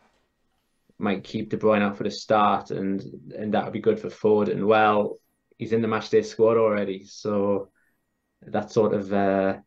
[1.01, 3.03] might keep De Bruyne out for the start, and
[3.37, 4.67] and that would be good for Foden.
[4.67, 5.19] Well,
[5.59, 7.71] he's in the matchday squad already, so
[8.43, 9.59] that sort of uh,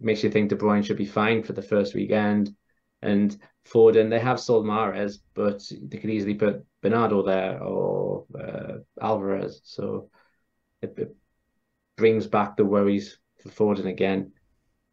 [0.00, 2.54] makes you think De Bruyne should be fine for the first weekend.
[3.02, 8.78] And Foden, they have sold Mahrez, but they could easily put Bernardo there or uh,
[9.00, 9.60] Alvarez.
[9.64, 10.10] So
[10.82, 11.14] it, it,
[11.96, 14.32] brings back the worries for Foden again.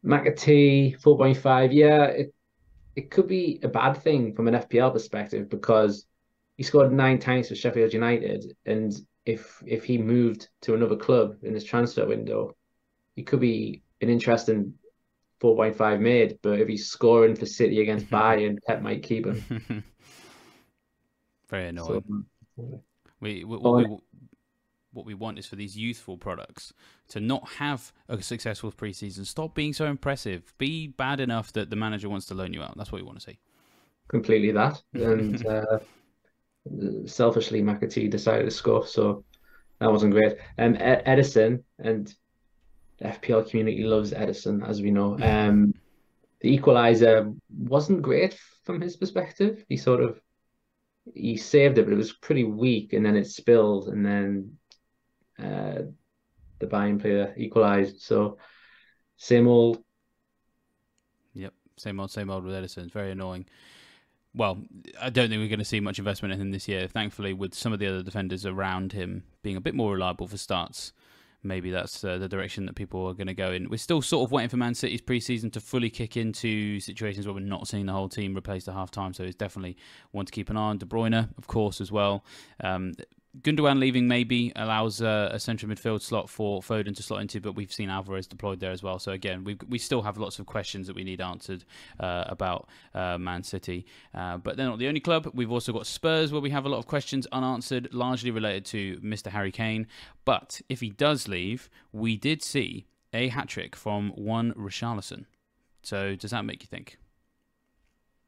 [0.04, 2.34] McAtee, 4.5, yeah, it,
[2.96, 6.06] it could be a bad thing from an FPL perspective because
[6.56, 8.92] he scored nine times for Sheffield United, and
[9.26, 12.56] if if he moved to another club in this transfer window,
[13.14, 14.74] he could be an interesting
[15.42, 16.38] 4.5 made.
[16.42, 19.84] But if he's scoring for City against Bayern, Pep might keep him.
[21.50, 22.24] Very annoying.
[22.56, 22.82] So,
[23.20, 23.98] we, we, we,
[24.96, 26.72] what we want is for these youthful products
[27.08, 29.26] to not have a successful preseason.
[29.26, 30.54] Stop being so impressive.
[30.58, 32.76] Be bad enough that the manager wants to loan you out.
[32.76, 33.38] That's what we want to see.
[34.08, 34.82] Completely that.
[34.94, 35.78] And uh,
[37.06, 39.24] selfishly, McAtee decided to score, so
[39.78, 40.36] that wasn't great.
[40.58, 42.12] Um, Ederson and
[42.98, 45.18] the FPL community loves Ederson, as we know.
[45.20, 45.74] Um,
[46.40, 49.64] the equalizer wasn't great from his perspective.
[49.68, 50.20] He sort of
[51.14, 54.56] he saved it, but it was pretty weak, and then it spilled, and then
[55.42, 55.82] uh,
[56.58, 58.00] the Bayern player equalised.
[58.00, 58.38] So
[59.16, 59.82] same old.
[61.34, 62.84] Yep, same old, same old with Ederson.
[62.84, 63.46] It's very annoying.
[64.34, 64.58] Well,
[65.00, 66.88] I don't think we're going to see much investment in him this year.
[66.88, 70.36] Thankfully, with some of the other defenders around him being a bit more reliable for
[70.36, 70.92] starts,
[71.42, 73.70] maybe that's uh, the direction that people are going to go in.
[73.70, 77.32] We're still sort of waiting for Man City's preseason to fully kick into situations where
[77.32, 79.14] we're not seeing the whole team replaced at half time.
[79.14, 79.78] So it's definitely
[80.10, 80.78] one to keep an eye on.
[80.78, 82.22] De Bruyne, of course, as well.
[82.62, 82.92] Um,
[83.42, 87.52] Gundogan leaving maybe allows uh, a central midfield slot for Foden to slot into, but
[87.52, 88.98] we've seen Alvarez deployed there as well.
[88.98, 91.64] So again, we we still have lots of questions that we need answered
[92.00, 93.86] uh, about uh, Man City.
[94.14, 95.30] Uh, but they're not the only club.
[95.34, 98.98] We've also got Spurs, where we have a lot of questions unanswered, largely related to
[99.00, 99.28] Mr.
[99.28, 99.86] Harry Kane.
[100.24, 105.26] But if he does leave, we did see a hat trick from one Richarlison.
[105.82, 106.98] So does that make you think?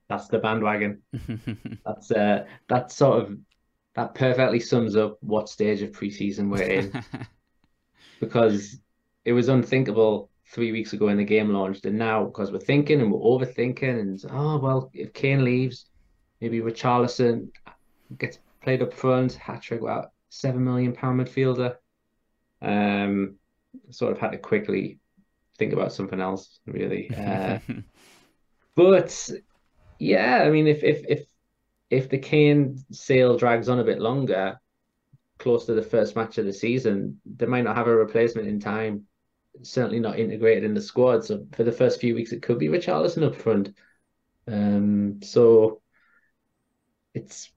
[0.09, 1.03] That's the bandwagon.
[1.85, 3.39] that's uh, that's sort of
[3.99, 7.05] that perfectly sums up what stage of preseason we're in.
[8.21, 8.79] because
[9.25, 13.01] it was unthinkable three weeks ago when the game launched, and now because we're thinking
[13.01, 15.87] and we're overthinking, and oh well, if Kane leaves,
[16.41, 17.49] maybe Richarlison
[18.17, 21.75] gets played up front, hat trick, wow, seven million pound midfielder.
[22.63, 23.35] Um,
[23.91, 25.01] sort of had to quickly
[25.59, 27.11] think about something else, really.
[27.17, 27.59] Uh,
[28.77, 29.29] but
[29.99, 31.27] yeah, I mean, if if if
[31.91, 34.61] if the Kane sale drags on a bit longer,
[35.39, 38.61] close to the first match of the season, they might not have a replacement in
[38.61, 39.07] time.
[39.63, 41.25] Certainly not integrated in the squad.
[41.25, 43.75] So for the first few weeks, it could be Richarlison up front.
[44.47, 45.83] Um, so
[47.15, 47.51] it's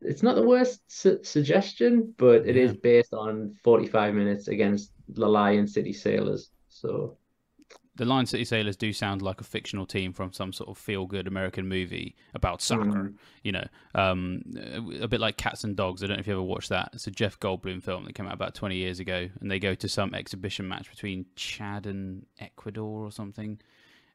[0.00, 2.62] it's not the worst su- suggestion, but it yeah.
[2.62, 6.50] is based on 45 minutes against the Lion City Sailors.
[6.68, 7.18] So
[7.98, 11.26] the Lion City Sailors do sound like a fictional team from some sort of feel-good
[11.26, 12.84] American movie about soccer.
[12.84, 13.14] Mm.
[13.42, 14.42] You know, um,
[15.00, 16.02] a bit like Cats and Dogs.
[16.02, 16.90] I don't know if you ever watched that.
[16.92, 19.74] It's a Jeff Goldblum film that came out about 20 years ago, and they go
[19.74, 23.60] to some exhibition match between Chad and Ecuador or something,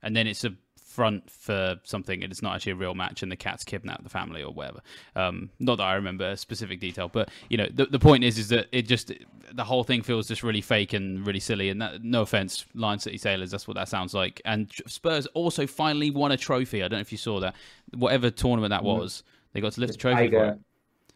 [0.01, 0.55] and then it's a
[0.93, 4.09] front for something and it's not actually a real match and the cats kidnap the
[4.09, 4.79] family or whatever
[5.15, 8.37] um, not that i remember a specific detail but you know the, the point is
[8.37, 9.11] is that it just
[9.53, 12.99] the whole thing feels just really fake and really silly and that, no offense lion
[12.99, 16.87] city sailors that's what that sounds like and spurs also finally won a trophy i
[16.87, 17.55] don't know if you saw that
[17.95, 18.97] whatever tournament that mm.
[18.99, 20.59] was they got to lift the a trophy Tiger,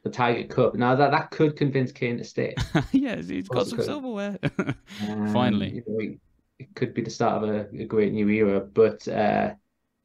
[0.03, 0.75] the Tiger Cup.
[0.75, 2.55] Now that that could convince Kane to stay.
[2.91, 3.85] yeah, he's got some could.
[3.85, 4.37] silverware.
[5.07, 6.17] um, Finally, you know,
[6.59, 8.59] it could be the start of a, a great new era.
[8.59, 9.53] But uh,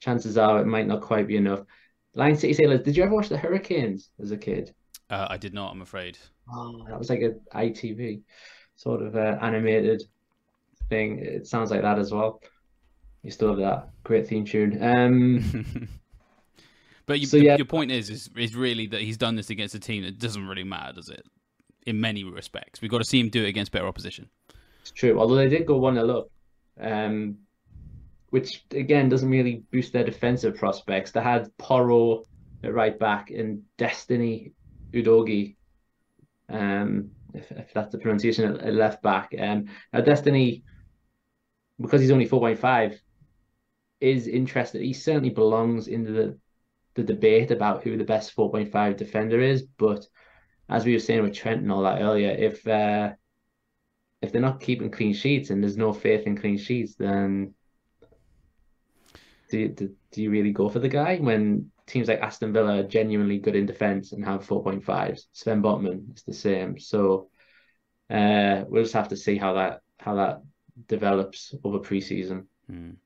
[0.02, 1.60] chances are it might not quite be enough.
[2.14, 4.74] Lion City Sailors, did you ever watch the Hurricanes as a kid?
[5.08, 6.18] Uh, I did not, I'm afraid.
[6.52, 8.22] Oh, that was like a ITV
[8.74, 10.02] sort of uh, animated
[10.88, 11.20] thing.
[11.20, 12.42] It sounds like that as well.
[13.22, 14.82] You still have that great theme tune.
[14.82, 15.88] Um,
[17.06, 17.56] but you, so, yeah.
[17.56, 20.48] your point is, is is really that he's done this against a team that doesn't
[20.48, 21.24] really matter, does it?
[21.86, 24.28] In many respects, we've got to see him do it against better opposition.
[24.80, 25.20] It's true.
[25.20, 26.30] Although they did go one 0 up,
[26.80, 27.38] um,
[28.32, 31.10] which again doesn't really boost their defensive prospects.
[31.10, 32.24] They had Porro
[32.64, 34.52] at right back and Destiny
[34.90, 35.56] Udogie,
[36.48, 39.34] um, if, if that's the pronunciation, at left back.
[39.38, 40.64] Um, now Destiny,
[41.78, 42.98] because he's only four point five,
[44.00, 44.80] is interested.
[44.80, 46.38] He certainly belongs in the
[46.94, 49.62] the debate about who the best four point five defender is.
[49.62, 50.06] But
[50.70, 53.12] as we were saying with Trent and all that earlier, if uh,
[54.22, 57.52] if they're not keeping clean sheets and there's no faith in clean sheets, then
[59.52, 62.82] do, do, do you really go for the guy when teams like Aston Villa are
[62.82, 65.26] genuinely good in defence and have 4.5s?
[65.32, 66.78] Sven Botman is the same.
[66.78, 67.28] So
[68.10, 70.42] uh, we'll just have to see how that how that
[70.88, 72.46] develops over preseason.
[72.70, 72.96] Mm.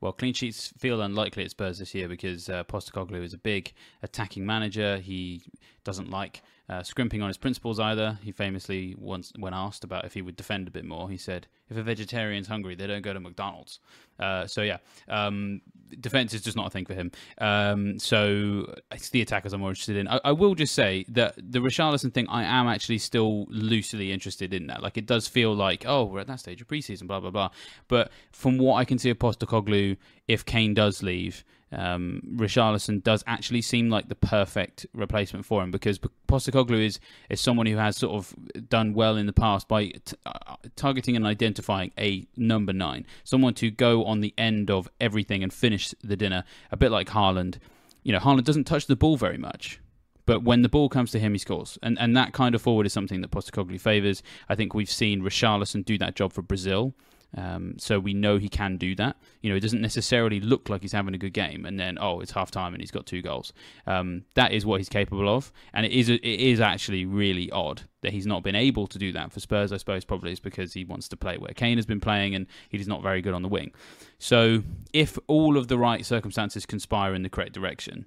[0.00, 3.72] Well, clean sheets feel unlikely at Spurs this year because uh, Postecoglou is a big
[4.02, 4.98] attacking manager.
[4.98, 5.42] He
[5.84, 8.18] doesn't like uh, scrimping on his principles either.
[8.22, 11.46] He famously once, when asked about if he would defend a bit more, he said,
[11.70, 13.78] "If a vegetarian's hungry, they don't go to McDonald's."
[14.18, 15.60] Uh, so yeah, um,
[16.00, 17.12] defense is just not a thing for him.
[17.38, 20.08] Um, so it's the attackers I'm more interested in.
[20.08, 24.52] I, I, will just say that the Richarlison thing, I am actually still loosely interested
[24.52, 24.82] in that.
[24.82, 27.50] Like it does feel like, oh, we're at that stage of preseason, blah blah blah.
[27.88, 33.24] But from what I can see of Postecoglou, if Kane does leave um, Richarlison does
[33.26, 35.98] actually seem like the perfect replacement for him because
[36.28, 40.16] Postecoglou is is someone who has sort of done well in the past by t-
[40.24, 45.42] uh, targeting and identifying a number nine, someone to go on the end of everything
[45.42, 47.58] and finish the dinner, a bit like Haaland.
[48.04, 49.80] You know, Haaland doesn't touch the ball very much.
[50.24, 52.86] But when the ball comes to him, he scores, and and that kind of forward
[52.86, 54.22] is something that Postecoglou favours.
[54.48, 56.94] I think we've seen Richarlison do that job for Brazil,
[57.36, 59.16] Um, so we know he can do that.
[59.42, 62.20] You know, it doesn't necessarily look like he's having a good game, and then oh,
[62.20, 63.52] it's half time and he's got two goals.
[63.86, 67.82] Um, that is what he's capable of, and it is it is actually really odd
[68.02, 69.72] that he's not been able to do that for Spurs.
[69.72, 72.46] I suppose probably is because he wants to play where Kane has been playing, and
[72.68, 73.72] he's not very good on the wing.
[74.18, 74.62] So
[74.92, 78.06] if all of the right circumstances conspire in the correct direction,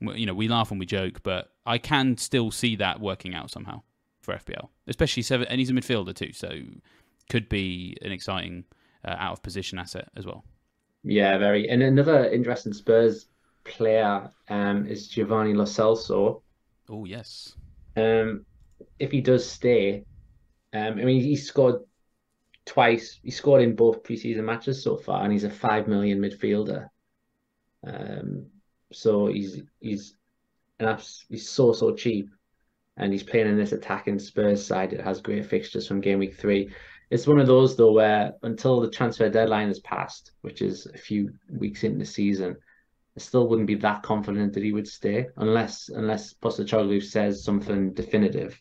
[0.00, 3.50] you know, we laugh and we joke, but I can still see that working out
[3.50, 3.82] somehow
[4.20, 6.60] for FPL, especially seven, and he's a midfielder too, so
[7.28, 8.64] could be an exciting
[9.04, 10.44] uh, out of position asset as well.
[11.02, 11.68] Yeah, very.
[11.68, 13.26] And another interesting Spurs
[13.64, 16.42] player um, is Giovanni Lo Celso.
[16.88, 17.54] Oh yes.
[17.96, 18.44] Um,
[18.98, 20.04] if he does stay,
[20.72, 21.82] um, I mean, he scored
[22.64, 23.18] twice.
[23.22, 26.88] He scored in both preseason matches so far, and he's a five million midfielder.
[27.86, 28.46] Um,
[28.92, 30.16] so he's he's
[30.80, 32.28] an he's so so cheap,
[32.96, 36.36] and he's playing in this attacking Spurs side that has great fixtures from game week
[36.36, 36.70] three.
[37.10, 40.98] It's one of those though where until the transfer deadline is passed, which is a
[40.98, 42.56] few weeks into the season,
[43.16, 47.94] I still wouldn't be that confident that he would stay unless unless Postecoglou says something
[47.94, 48.60] definitive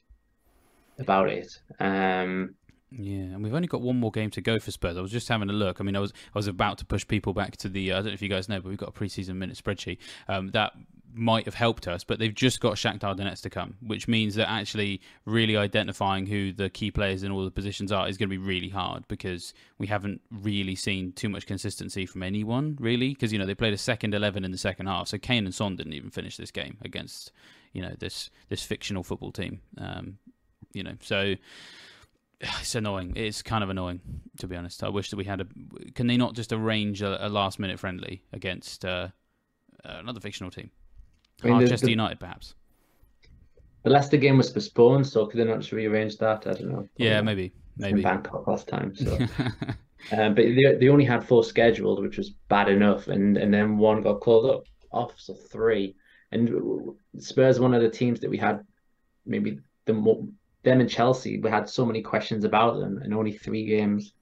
[0.99, 1.59] about it.
[1.79, 2.55] Um,
[2.91, 4.95] yeah, and we've only got one more game to go for Spurs.
[4.95, 5.81] I was just having a look.
[5.81, 7.91] I mean, I was I was about to push people back to the.
[7.91, 9.97] Uh, I don't know if you guys know, but we've got a preseason minute spreadsheet
[10.27, 10.73] um, that
[11.15, 14.49] might have helped us, but they've just got Shakhtar Donetsk to come, which means that
[14.49, 18.37] actually really identifying who the key players in all the positions are is going to
[18.37, 23.09] be really hard because we haven't really seen too much consistency from anyone really.
[23.09, 25.55] Because you know they played a second eleven in the second half, so Kane and
[25.55, 27.31] Son didn't even finish this game against
[27.73, 29.61] you know this this fictional football team.
[29.77, 30.17] Um,
[30.73, 31.35] you know, so
[32.41, 33.13] it's annoying.
[33.15, 34.01] It's kind of annoying,
[34.39, 34.83] to be honest.
[34.83, 35.47] I wish that we had a.
[35.93, 39.09] Can they not just arrange a, a last minute friendly against uh,
[39.83, 40.71] another fictional team?
[41.43, 42.55] I mean, Manchester the, United, perhaps.
[43.83, 46.47] The Leicester game was postponed, so could they not just rearrange that?
[46.47, 46.87] I don't know.
[46.97, 47.53] Yeah, maybe.
[47.77, 47.99] Maybe.
[47.99, 48.95] In Bangkok last time.
[48.95, 49.13] So.
[50.11, 53.77] um, but they, they only had four scheduled, which was bad enough, and, and then
[53.77, 55.95] one got called up off, so three.
[56.31, 56.49] And
[57.19, 58.65] Spurs, one of the teams that we had
[59.25, 60.25] maybe the more
[60.63, 64.13] them and Chelsea, we had so many questions about them, and only three games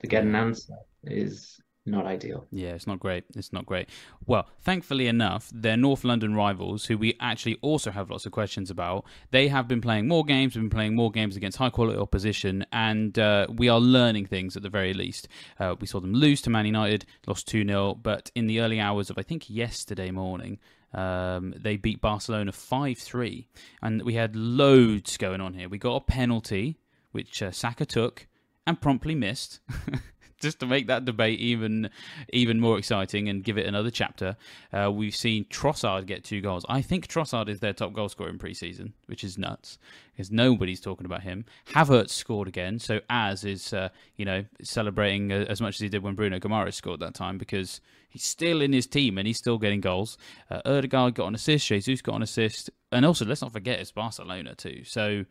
[0.00, 2.46] to get an answer is not ideal.
[2.50, 3.24] Yeah, it's not great.
[3.36, 3.90] It's not great.
[4.26, 8.70] Well, thankfully enough, their North London rivals, who we actually also have lots of questions
[8.70, 12.64] about, they have been playing more games, been playing more games against high quality opposition,
[12.72, 15.28] and uh, we are learning things at the very least.
[15.60, 18.80] Uh, we saw them lose to Man United, lost 2 0, but in the early
[18.80, 20.58] hours of, I think, yesterday morning,
[20.94, 23.46] um, they beat Barcelona 5 3.
[23.82, 25.68] And we had loads going on here.
[25.68, 26.78] We got a penalty,
[27.12, 28.26] which uh, Saka took
[28.66, 29.60] and promptly missed.
[30.44, 31.90] just to make that debate even
[32.32, 34.36] even more exciting and give it another chapter,
[34.72, 36.64] uh, we've seen Trossard get two goals.
[36.68, 39.78] I think Trossard is their top goal scorer in preseason, which is nuts
[40.12, 41.44] because nobody's talking about him.
[41.70, 46.02] Havertz scored again, so Az is uh, you know celebrating as much as he did
[46.02, 49.58] when Bruno Guimaraes scored that time because he's still in his team and he's still
[49.58, 50.16] getting goals.
[50.50, 54.54] Uh, got an assist, Jesus got an assist, and also let's not forget it's Barcelona
[54.54, 54.84] too.
[54.84, 55.24] So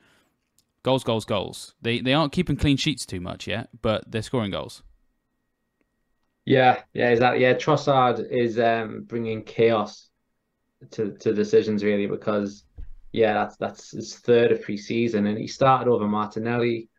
[0.84, 1.74] goals, goals, goals.
[1.82, 4.84] They they aren't keeping clean sheets too much yet, but they're scoring goals.
[6.46, 7.42] Yeah, yeah, exactly.
[7.42, 10.10] Yeah, Trossard is um, bringing chaos
[10.92, 12.66] to to decisions really because
[13.14, 16.90] yeah, that's that's his third of pre-season, and he started over Martinelli.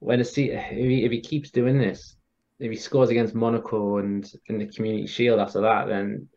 [0.00, 2.16] When a see if he, if he keeps doing this,
[2.58, 6.28] if he scores against Monaco and in the Community Shield after that, then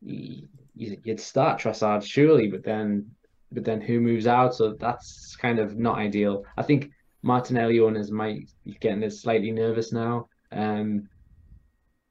[0.00, 3.10] he, you'd start Trossard surely, but then
[3.52, 4.54] but then who moves out?
[4.54, 6.44] So that's kind of not ideal.
[6.56, 6.90] I think
[7.22, 11.08] Martinelli owners might be getting slightly nervous now um,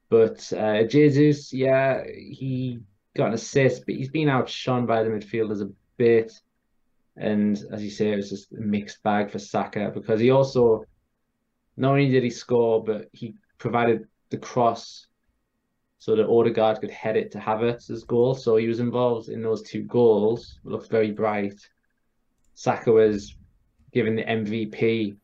[0.08, 2.78] but uh, Jesus, yeah, he
[3.16, 6.32] got an assist, but he's been outshone by the midfielders a bit.
[7.16, 10.84] And as you say, it was just a mixed bag for Saka because he also
[11.76, 15.06] not only did he score, but he provided the cross
[15.98, 18.34] so that Odegaard could head it to Havertz's goal.
[18.34, 20.60] So he was involved in those two goals.
[20.62, 21.58] Looked very bright.
[22.54, 23.34] Saka was
[23.92, 25.16] given the MVP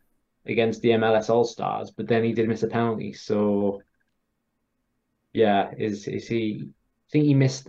[0.47, 3.13] against the MLS All Stars, but then he did miss a penalty.
[3.13, 3.83] So
[5.33, 6.65] yeah, is is he?
[6.65, 7.69] I think he missed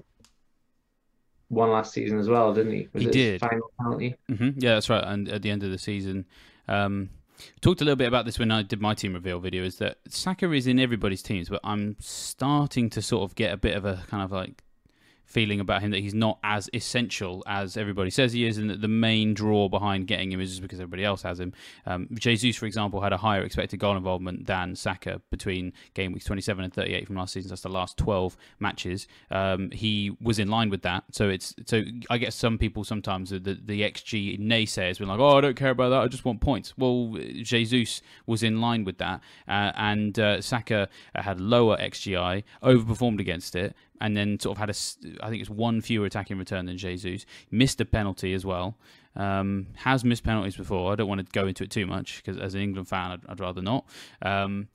[1.49, 2.87] one last season as well, didn't he?
[2.93, 3.41] Was he did.
[3.41, 4.15] Final penalty.
[4.29, 4.59] Mm-hmm.
[4.59, 5.03] Yeah, that's right.
[5.03, 6.25] And at the end of the season,
[6.67, 7.09] um,
[7.61, 9.63] talked a little bit about this when I did my team reveal video.
[9.63, 13.57] Is that Saka is in everybody's teams, but I'm starting to sort of get a
[13.57, 14.63] bit of a kind of like
[15.25, 18.81] feeling about him that he's not as essential as everybody says he is, and that
[18.81, 21.53] the main draw behind getting him is just because everybody else has him.
[21.85, 26.25] Um, Jesus, for example, had a higher expected goal involvement than Saka between game weeks
[26.25, 27.49] 27 and 38 from last season.
[27.49, 29.07] That's the last 12 matches.
[29.31, 31.03] Um, he was in line with that.
[31.11, 35.37] So it's so I guess some people sometimes the the XG naysayers been like, oh,
[35.37, 36.01] I don't care about that.
[36.01, 36.73] I just want points.
[36.77, 43.19] Well, Jesus was in line with that, uh, and uh, Saka had lower XGI, overperformed
[43.19, 46.65] against it, and then sort of had a, I think it's one fewer attacking return
[46.65, 47.25] than Jesus.
[47.51, 48.77] Missed a penalty as well.
[49.15, 50.91] Um, has missed penalties before.
[50.91, 53.21] I don't want to go into it too much because as an England fan, I'd,
[53.29, 53.85] I'd rather not.
[54.21, 54.67] Um,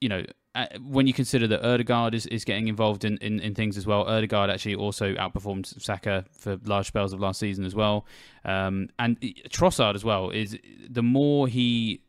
[0.00, 3.54] you know, uh, when you consider that Odegaard is, is getting involved in, in, in,
[3.54, 7.74] things as well, Odegaard actually also outperformed Saka for large spells of last season as
[7.74, 8.04] well.
[8.44, 10.58] Um, and Trossard as well is
[10.88, 12.02] the more he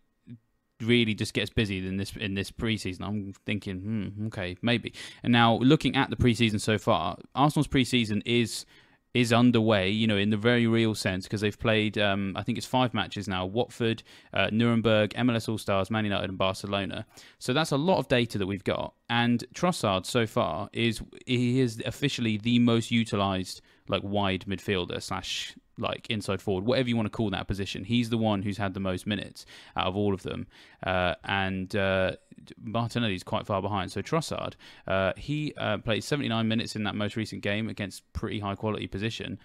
[0.84, 3.02] really just gets busy in this in this preseason.
[3.02, 4.94] I'm thinking, hmm, okay, maybe.
[5.24, 8.66] And now looking at the preseason so far, Arsenal's preseason is
[9.14, 12.58] is underway, you know, in the very real sense, because they've played, um, I think
[12.58, 14.04] it's five matches now Watford,
[14.34, 17.06] uh, Nuremberg, MLS All Stars, Man United, and Barcelona.
[17.38, 18.94] So that's a lot of data that we've got.
[19.10, 23.62] And Trossard so far is he is officially the most utilised
[23.92, 27.84] like wide midfielder slash like inside forward, whatever you want to call that position.
[27.84, 30.48] He's the one who's had the most minutes out of all of them,
[30.86, 32.14] uh, and uh,
[32.62, 33.92] Martinelli's quite far behind.
[33.92, 34.54] So Trossard,
[34.88, 38.88] uh, he uh, played 79 minutes in that most recent game against pretty high quality
[38.88, 39.40] position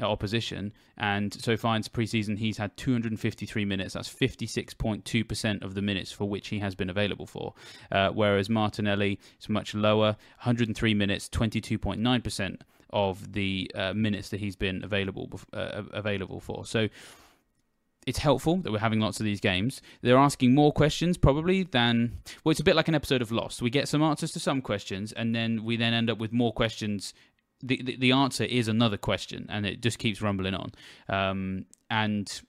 [0.00, 3.94] uh, opposition, and so far in preseason he's had 253 minutes.
[3.94, 7.54] That's 56.2% of the minutes for which he has been available for.
[7.92, 12.60] Uh, whereas Martinelli is much lower, 103 minutes, 22.9%
[12.90, 16.64] of the uh, minutes that he's been available uh, available for.
[16.64, 16.88] So
[18.06, 19.80] it's helpful that we're having lots of these games.
[20.02, 23.62] They're asking more questions probably than well, it's a bit like an episode of Lost.
[23.62, 26.52] We get some answers to some questions, and then we then end up with more
[26.52, 27.14] questions.
[27.62, 30.72] The, the, the answer is another question, and it just keeps rumbling on.
[31.08, 32.42] Um, and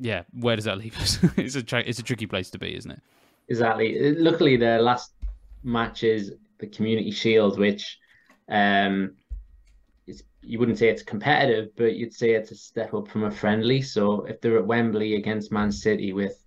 [0.00, 1.18] yeah, where does that leave us?
[1.36, 3.00] it's a tra- it's a tricky place to be, isn't it?
[3.48, 4.14] Exactly.
[4.16, 5.12] Luckily, the last
[5.62, 7.98] match is the Community Shield, which
[8.48, 9.14] um,
[10.42, 13.80] you wouldn't say it's competitive, but you'd say it's a step up from a friendly.
[13.80, 16.44] So if they're at Wembley against Man City with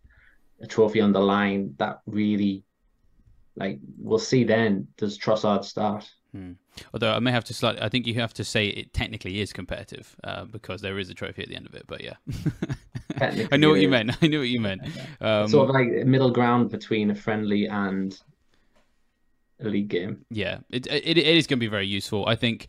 [0.61, 2.63] a trophy on the line, that really,
[3.55, 4.87] like, we'll see then.
[4.97, 6.09] Does Trossard start?
[6.33, 6.53] Hmm.
[6.93, 9.53] Although I may have to slightly, I think you have to say it technically is
[9.53, 11.85] competitive uh, because there is a trophy at the end of it.
[11.87, 12.15] But yeah,
[13.51, 14.11] I know what you meant.
[14.21, 14.81] I know what you meant.
[15.21, 18.19] Um, sort of like middle ground between a friendly and
[19.61, 20.25] a league game.
[20.29, 22.25] Yeah, it it, it is going to be very useful.
[22.27, 22.67] I think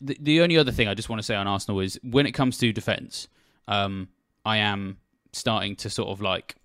[0.00, 2.32] the, the only other thing I just want to say on Arsenal is when it
[2.32, 3.28] comes to defence,
[3.68, 4.08] um,
[4.44, 4.98] I am
[5.32, 6.56] starting to sort of like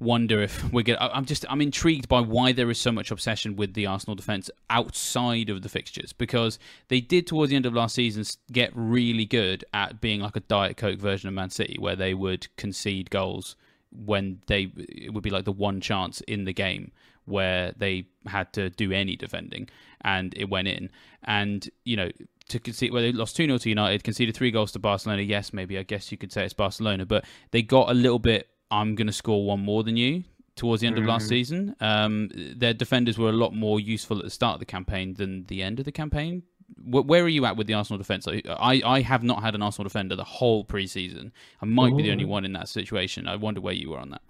[0.00, 3.56] wonder if we're going I'm just I'm intrigued by why there is so much obsession
[3.56, 7.74] with the Arsenal defense outside of the fixtures because they did towards the end of
[7.74, 11.76] last season get really good at being like a diet coke version of Man City
[11.78, 13.56] where they would concede goals
[13.90, 16.92] when they it would be like the one chance in the game
[17.28, 19.68] where they had to do any defending
[20.02, 20.90] and it went in.
[21.24, 22.10] And, you know,
[22.48, 25.22] to concede, well, they lost 2 0 to United, conceded three goals to Barcelona.
[25.22, 28.48] Yes, maybe I guess you could say it's Barcelona, but they got a little bit,
[28.70, 30.24] I'm going to score one more than you
[30.56, 31.00] towards the end mm.
[31.00, 31.28] of last mm.
[31.28, 31.76] season.
[31.80, 35.44] Um, their defenders were a lot more useful at the start of the campaign than
[35.46, 36.42] the end of the campaign.
[36.84, 38.28] Where are you at with the Arsenal defence?
[38.28, 41.32] I, I have not had an Arsenal defender the whole preseason.
[41.62, 41.96] I might Ooh.
[41.96, 43.26] be the only one in that situation.
[43.26, 44.20] I wonder where you were on that.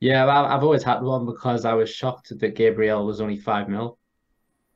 [0.00, 3.98] Yeah, I've always had one because I was shocked that Gabriel was only five mil.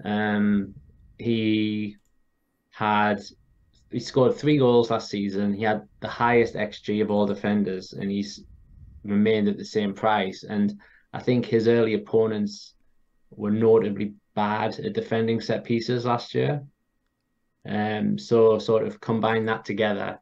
[0.03, 0.75] Um,
[1.19, 1.97] he
[2.71, 3.21] had
[3.91, 5.53] he scored three goals last season.
[5.53, 8.45] He had the highest xG of all defenders, and he's
[9.05, 10.43] remained at the same price.
[10.43, 10.81] And
[11.13, 12.75] I think his early opponents
[13.31, 16.63] were notably bad at defending set pieces last year.
[17.67, 20.19] Um, so sort of combine that together,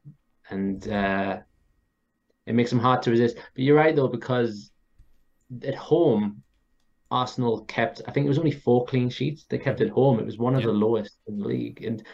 [0.51, 1.39] and uh,
[2.47, 3.37] it makes him hard to resist.
[3.37, 4.73] But you're right though, because
[5.65, 6.43] at home
[7.11, 10.19] Arsenal kept, I think it was only four clean sheets they kept at home.
[10.19, 11.83] It was one of the lowest in the league.
[11.83, 12.05] And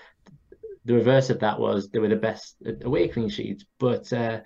[0.85, 3.65] the reverse of that was they were the best away clean sheets.
[3.79, 4.41] But uh,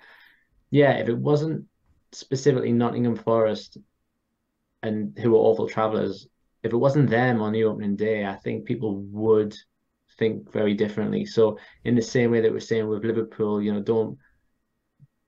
[0.71, 1.65] yeah, if it wasn't
[2.11, 3.77] specifically Nottingham Forest
[4.81, 6.27] and who were awful travellers,
[6.63, 9.55] if it wasn't them on the opening day, I think people would
[10.17, 11.25] think very differently.
[11.25, 14.17] So in the same way that we're saying with Liverpool, you know, don't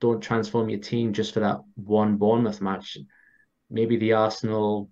[0.00, 2.98] don't transform your team just for that one Bournemouth match.
[3.72, 4.88] Maybe the Arsenal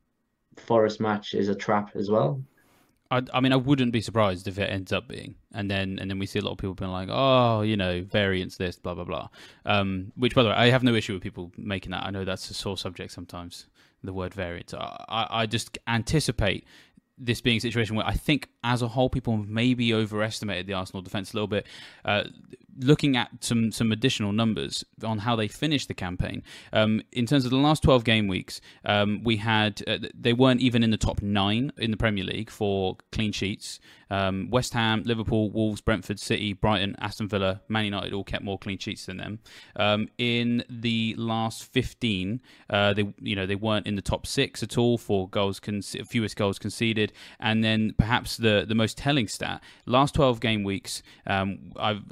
[0.56, 2.42] Forest match is a trap as well.
[3.10, 6.10] I, I mean, I wouldn't be surprised if it ends up being, and then and
[6.10, 8.94] then we see a lot of people being like, oh, you know, variance this, blah
[8.94, 9.28] blah blah.
[9.66, 12.04] Um, which, by the way, I have no issue with people making that.
[12.04, 13.66] I know that's a sore subject sometimes.
[14.02, 14.72] The word variance.
[14.72, 16.64] I, I just anticipate
[17.20, 21.02] this being a situation where I think, as a whole, people maybe overestimated the Arsenal
[21.02, 21.66] defense a little bit.
[22.04, 22.24] Uh,
[22.78, 26.42] looking at some some additional numbers on how they finished the campaign,
[26.72, 30.60] um, in terms of the last twelve game weeks, um, we had uh, they weren't
[30.60, 33.78] even in the top nine in the Premier League for clean sheets.
[34.10, 38.58] Um, West Ham, Liverpool, Wolves, Brentford, City, Brighton, Aston Villa, Man United all kept more
[38.58, 39.38] clean sheets than them.
[39.76, 44.62] Um, in the last 15, uh, they you know they weren't in the top six
[44.62, 47.12] at all for goals con- fewest goals conceded.
[47.38, 51.02] And then perhaps the the most telling stat: last 12 game weeks.
[51.26, 52.02] Um, I've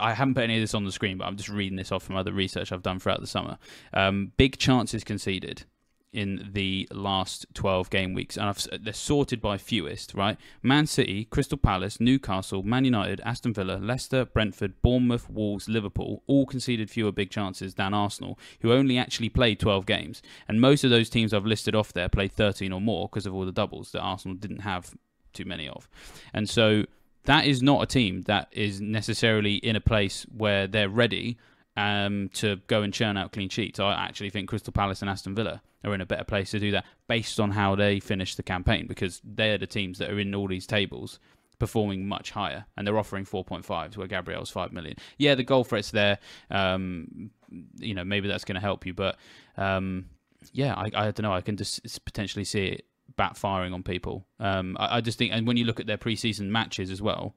[0.00, 2.02] I haven't put any of this on the screen, but I'm just reading this off
[2.02, 3.58] from other research I've done throughout the summer.
[3.92, 5.64] Um, big chances conceded
[6.12, 10.38] in the last 12 game weeks, and I've, they're sorted by fewest, right?
[10.62, 16.46] Man City, Crystal Palace, Newcastle, Man United, Aston Villa, Leicester, Brentford, Bournemouth, Wolves, Liverpool all
[16.46, 20.22] conceded fewer big chances than Arsenal, who only actually played 12 games.
[20.48, 23.34] And most of those teams I've listed off there played 13 or more because of
[23.34, 24.94] all the doubles that Arsenal didn't have
[25.32, 25.88] too many of.
[26.32, 26.84] And so
[27.24, 31.36] that is not a team that is necessarily in a place where they're ready
[31.78, 33.78] um, to go and churn out clean sheets.
[33.78, 36.72] I actually think Crystal Palace and Aston Villa are in a better place to do
[36.72, 40.34] that based on how they finish the campaign because they're the teams that are in
[40.34, 41.20] all these tables
[41.60, 44.96] performing much higher and they're offering 4.5 where Gabriel's 5 million.
[45.18, 46.18] Yeah, the goal threat's there.
[46.50, 47.30] Um,
[47.76, 49.16] you know, maybe that's going to help you, but
[49.56, 50.06] um,
[50.52, 51.32] yeah, I, I don't know.
[51.32, 54.26] I can just potentially see it backfiring on people.
[54.40, 57.36] Um, I, I, just think, and when you look at their preseason matches as well,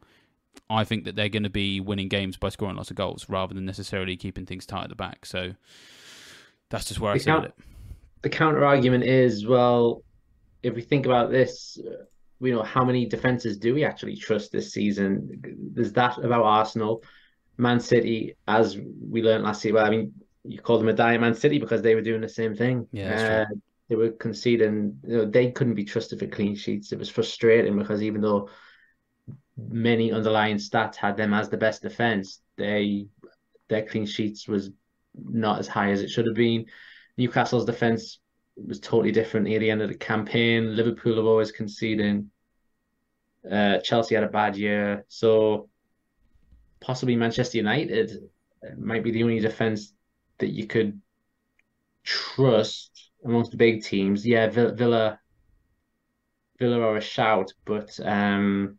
[0.69, 3.53] I think that they're going to be winning games by scoring lots of goals rather
[3.53, 5.25] than necessarily keeping things tight at the back.
[5.25, 5.53] So
[6.69, 7.53] that's just where the I see it.
[8.21, 10.03] The counter argument is well,
[10.63, 11.77] if we think about this,
[12.39, 15.41] you know, how many defenses do we actually trust this season?
[15.73, 17.03] There's that about Arsenal,
[17.57, 19.73] Man City, as we learned last year.
[19.73, 22.29] Well, I mean, you called them a diamond Man City because they were doing the
[22.29, 22.87] same thing.
[22.91, 23.55] Yeah, uh,
[23.89, 24.97] they were conceding.
[25.05, 26.91] You know, they couldn't be trusted for clean sheets.
[26.91, 28.49] It was frustrating because even though
[29.57, 32.41] many underlying stats had them as the best defense.
[32.57, 33.07] They
[33.69, 34.71] their clean sheets was
[35.15, 36.65] not as high as it should have been.
[37.17, 38.19] Newcastle's defense
[38.55, 40.75] was totally different near the end of the campaign.
[40.75, 42.31] Liverpool have always conceding.
[43.49, 45.69] Uh, Chelsea had a bad year, so
[46.79, 48.29] possibly Manchester United
[48.77, 49.93] might be the only defense
[50.37, 51.01] that you could
[52.03, 54.25] trust amongst the big teams.
[54.25, 55.19] Yeah, Villa,
[56.59, 58.77] Villa are a shout, but um,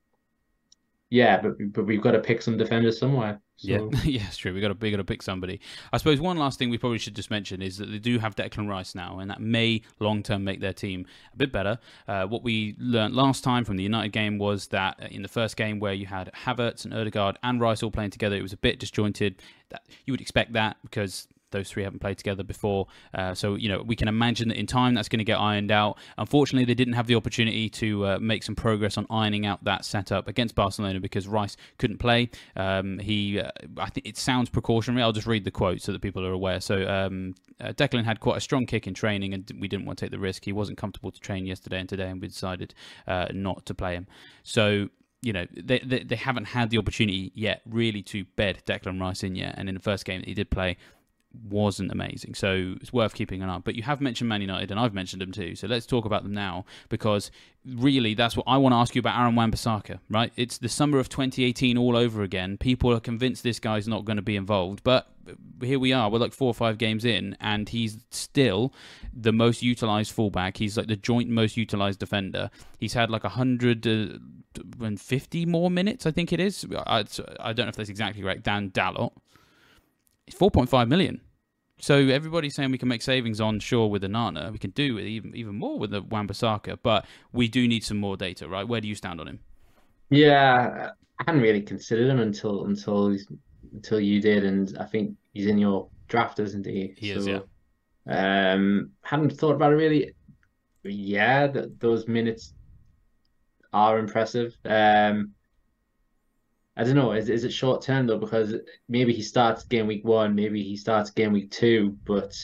[1.13, 3.39] yeah, but but we've got to pick some defenders somewhere.
[3.57, 3.69] So.
[3.69, 4.55] Yeah, yeah, it's true.
[4.55, 5.61] We got to we got to pick somebody.
[5.93, 8.35] I suppose one last thing we probably should just mention is that they do have
[8.35, 11.05] Declan Rice now, and that may long term make their team
[11.35, 11.79] a bit better.
[12.09, 15.59] Uh, what we learned last time from the United game was that in the first
[15.59, 18.57] game where you had Havertz and Odegaard and Rice all playing together, it was a
[18.57, 19.43] bit disjointed.
[19.69, 22.87] That you would expect that because those three haven't played together before.
[23.15, 25.71] Uh, so, you know, we can imagine that in time that's going to get ironed
[25.71, 25.99] out.
[26.19, 29.85] Unfortunately, they didn't have the opportunity to uh, make some progress on ironing out that
[29.85, 32.31] setup against Barcelona because Rice couldn't play.
[32.57, 35.03] Um, he, uh, I think it sounds precautionary.
[35.03, 36.61] I'll just read the quote so that people are aware.
[36.61, 39.99] So, um, uh, Declan had quite a strong kick in training and we didn't want
[39.99, 40.45] to take the risk.
[40.45, 42.75] He wasn't comfortable to train yesterday and today, and we decided
[43.07, 44.07] uh, not to play him.
[44.43, 44.89] So,
[45.23, 49.23] you know, they, they, they haven't had the opportunity yet really to bed Declan Rice
[49.23, 49.55] in yet.
[49.57, 50.77] And in the first game that he did play,
[51.49, 52.35] wasn't amazing.
[52.35, 53.59] So it's worth keeping an eye.
[53.59, 55.55] But you have mentioned Man United, and I've mentioned them too.
[55.55, 57.31] So let's talk about them now because
[57.65, 60.33] really that's what I want to ask you about Aaron Wan-Bissaka, right?
[60.37, 62.59] It's the summer of 2018 all over again.
[62.59, 65.09] People are convinced this guy's not going to be involved, but
[65.61, 66.11] here we are.
[66.11, 68.73] We're like four or five games in, and he's still
[69.15, 70.57] the most utilized fullback.
[70.57, 72.51] He's like the joint most utilized defender.
[72.79, 73.87] He's had like a hundred.
[73.87, 74.19] Uh,
[74.83, 76.67] and 50 more minutes, I think it is.
[76.87, 77.07] I,
[77.41, 78.43] I don't know if that's exactly right.
[78.43, 79.13] Dan Dalot,
[80.27, 81.21] it's 4.5 million.
[81.81, 84.53] So everybody's saying we can make savings on Shaw with Onana.
[84.53, 87.97] We can do it even even more with the Wan-Bissaka, but we do need some
[87.97, 88.67] more data, right?
[88.67, 89.41] Where do you stand on him?
[90.09, 93.17] Yeah, I hadn't really considered him until until
[93.73, 96.95] until you did, and I think he's in your draft, isn't he?
[96.97, 97.41] He so, is, yeah.
[98.07, 100.15] Um, hadn't thought about it really.
[100.85, 101.49] Yeah,
[101.79, 102.55] those minutes
[103.73, 104.57] are impressive.
[104.65, 105.33] Um,
[106.77, 107.13] I don't know.
[107.13, 108.19] Is is it short term though?
[108.19, 108.55] Because
[108.89, 111.99] maybe he starts game week one, maybe he starts game week two.
[112.05, 112.35] But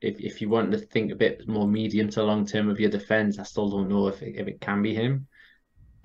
[0.00, 2.90] if if you want to think a bit more medium to long term of your
[2.90, 5.26] defense, I still don't know if it, if it can be him.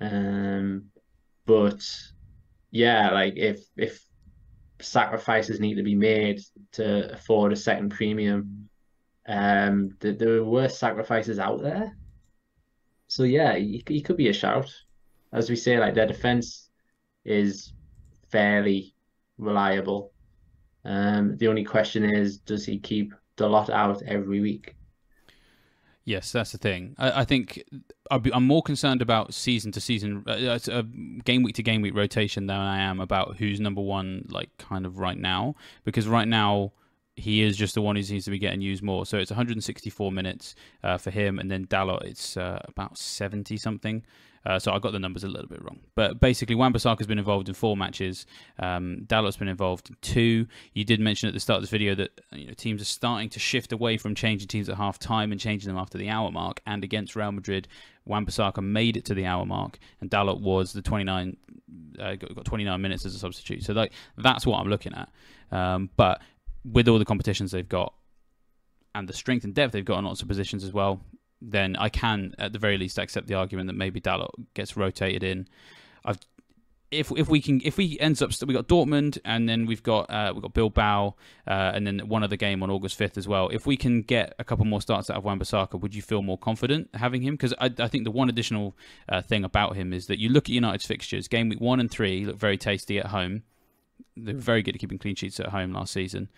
[0.00, 0.84] Um,
[1.44, 1.84] but
[2.70, 4.02] yeah, like if if
[4.80, 6.40] sacrifices need to be made
[6.72, 8.68] to afford a second premium,
[9.26, 11.96] um, there, there worse sacrifices out there.
[13.08, 14.72] So yeah, he, he could be a shout.
[15.32, 16.70] As we say, like their defense
[17.24, 17.72] is
[18.30, 18.94] fairly
[19.38, 20.12] reliable.
[20.84, 24.74] Um, the only question is, does he keep the lot out every week?
[26.04, 26.96] Yes, that's the thing.
[26.98, 27.62] I, I think
[28.20, 30.82] be, I'm more concerned about season to season, uh, uh,
[31.24, 34.84] game week to game week rotation than I am about who's number one, like kind
[34.84, 35.54] of right now.
[35.84, 36.72] Because right now,
[37.16, 39.04] he is just the one who seems to be getting used more.
[39.04, 44.02] So it's 164 minutes uh, for him, and then Dalot it's uh, about 70 something.
[44.44, 45.78] Uh, so I got the numbers a little bit wrong.
[45.94, 48.26] But basically, Wan-Bissaka has been involved in four matches.
[48.58, 50.48] Um, Dalot's been involved in two.
[50.72, 53.28] You did mention at the start of this video that you know, teams are starting
[53.30, 56.32] to shift away from changing teams at half time and changing them after the hour
[56.32, 56.60] mark.
[56.66, 57.68] And against Real Madrid,
[58.04, 61.36] Wan-Bissaka made it to the hour mark, and Dalot was the 29
[61.98, 63.62] uh, got 29 minutes as a substitute.
[63.62, 65.08] So like that's what I'm looking at.
[65.56, 66.20] Um, but
[66.64, 67.94] with all the competitions they've got
[68.94, 71.00] and the strength and depth they've got in lots of positions as well,
[71.40, 75.22] then I can at the very least accept the argument that maybe Dalot gets rotated
[75.22, 75.48] in.
[76.04, 76.18] I've
[76.92, 80.10] if if we can if we ends up we got Dortmund and then we've got
[80.10, 83.48] uh, we've got Bilbao uh, and then one other game on August fifth as well.
[83.48, 86.38] If we can get a couple more starts out of Wan-Bissaka, would you feel more
[86.38, 87.34] confident having him?
[87.34, 88.76] Because I, I think the one additional
[89.08, 91.90] uh, thing about him is that you look at United's fixtures, game week one and
[91.90, 93.42] three look very tasty at home.
[94.16, 94.44] They were hmm.
[94.44, 96.28] very good at keeping clean sheets at home last season.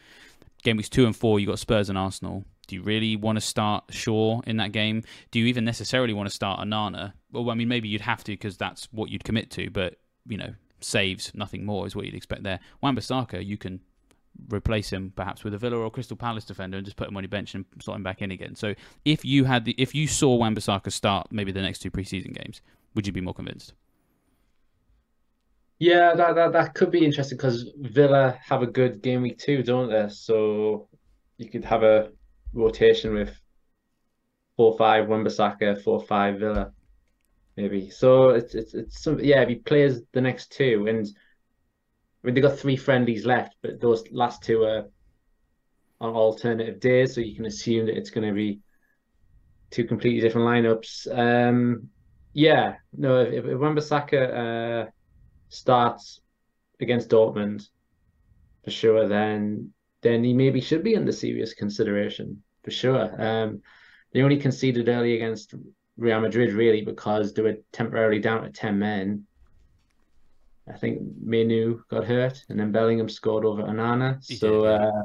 [0.62, 2.44] Game weeks two and four, you got Spurs and Arsenal.
[2.66, 5.02] Do you really want to start Shaw in that game?
[5.30, 7.12] Do you even necessarily want to start Onana?
[7.30, 9.96] Well, I mean, maybe you'd have to because that's what you'd commit to, but,
[10.26, 12.60] you know, saves, nothing more is what you'd expect there.
[12.80, 13.80] Wan-Bissaka, you can
[14.52, 17.22] replace him perhaps with a Villa or Crystal Palace defender and just put him on
[17.22, 18.54] your bench and slot him back in again.
[18.56, 22.34] So if you had the if you saw Wan-Bissaka start maybe the next two preseason
[22.34, 22.60] games,
[22.94, 23.74] would you be more convinced?
[25.84, 29.62] Yeah, that that, that could be interesting because Villa have a good game week too,
[29.62, 30.08] don't they?
[30.08, 30.88] So
[31.36, 32.08] you could have a
[32.54, 33.38] rotation with
[34.56, 36.72] four five Wan-Bissaka, four five Villa,
[37.58, 37.90] maybe.
[37.90, 39.42] So it's it's it's some yeah.
[39.42, 43.78] If he plays the next two, and I mean they got three friendlies left, but
[43.78, 44.86] those last two are
[46.00, 48.60] on alternative days, so you can assume that it's going to be
[49.70, 51.06] two completely different lineups.
[51.14, 51.90] Um,
[52.32, 54.90] yeah, no, if, if Wan-Bissaka uh,
[55.54, 56.20] starts
[56.80, 57.68] against Dortmund
[58.64, 63.10] for sure, then then he maybe should be under serious consideration for sure.
[63.18, 63.62] Um,
[64.12, 65.54] they only conceded early against
[65.96, 69.26] Real Madrid really because they were temporarily down to ten men.
[70.68, 74.22] I think Mainoo got hurt, and then Bellingham scored over Onana.
[74.24, 75.02] So, uh,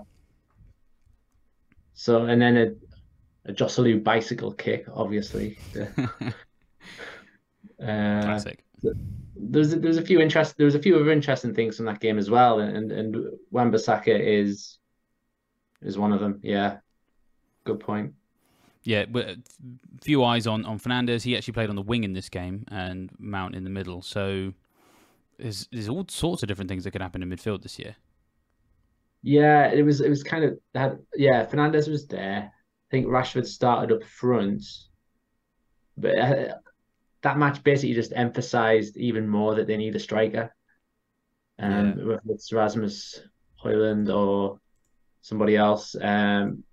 [1.94, 5.58] so and then a, a Joselu bicycle kick, obviously.
[5.78, 5.84] uh,
[7.78, 8.64] Classic.
[9.42, 12.30] There's there's a few interest there's a few other interesting things from that game as
[12.30, 13.16] well, and and
[13.52, 14.78] Wan-Bissaka is
[15.82, 16.40] is one of them.
[16.44, 16.78] Yeah,
[17.64, 18.14] good point.
[18.84, 19.38] Yeah, but
[20.02, 21.24] few eyes on on Fernandes.
[21.24, 24.02] He actually played on the wing in this game, and Mount in the middle.
[24.02, 24.54] So
[25.38, 27.96] there's there's all sorts of different things that could happen in midfield this year.
[29.22, 30.98] Yeah, it was it was kind of that.
[31.16, 32.52] Yeah, Fernandes was there.
[32.52, 34.64] I think Rashford started up front,
[35.98, 36.56] but uh,
[37.22, 40.54] that match basically just emphasized even more that they need a striker.
[41.58, 42.06] Um, yeah.
[42.06, 43.22] whether it's Rasmus
[43.64, 44.60] Højlund or
[45.22, 45.96] somebody else.
[46.00, 46.64] Um,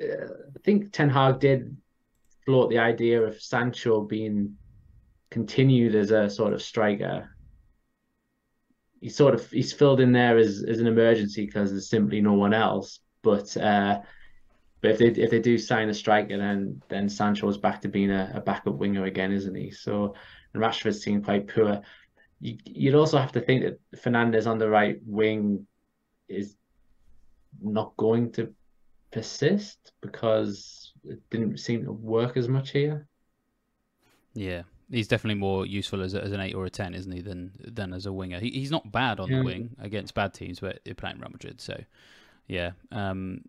[0.00, 1.76] I think Ten Hag did
[2.44, 4.56] float the idea of Sancho being
[5.30, 7.36] continued as a sort of striker.
[9.00, 12.34] He's sort of he's filled in there as, as an emergency because there's simply no
[12.34, 13.00] one else.
[13.22, 14.00] But uh,
[14.82, 18.10] but if they if they do sign a striker, then then Sancho's back to being
[18.10, 19.70] a, a backup winger again, isn't he?
[19.70, 20.14] So
[20.52, 21.80] and Rashford's seemed quite poor.
[22.40, 25.66] You, you'd also have to think that Fernandes on the right wing
[26.28, 26.56] is
[27.62, 28.52] not going to
[29.12, 33.06] persist because it didn't seem to work as much here.
[34.34, 37.52] Yeah, he's definitely more useful as, as an eight or a ten, isn't he, than
[37.60, 38.40] than as a winger.
[38.40, 39.38] He, he's not bad on yeah.
[39.38, 41.60] the wing against bad teams, but they're playing Real Madrid.
[41.60, 41.78] So,
[42.48, 43.42] yeah, um,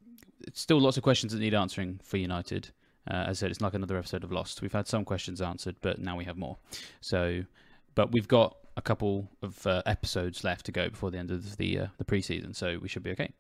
[0.53, 2.69] still lots of questions that need answering for United.
[3.09, 4.61] Uh, as I said, it's like another episode of Lost.
[4.61, 6.57] We've had some questions answered, but now we have more.
[7.01, 7.43] So,
[7.95, 11.57] but we've got a couple of uh, episodes left to go before the end of
[11.57, 13.31] the uh, the preseason, so we should be okay.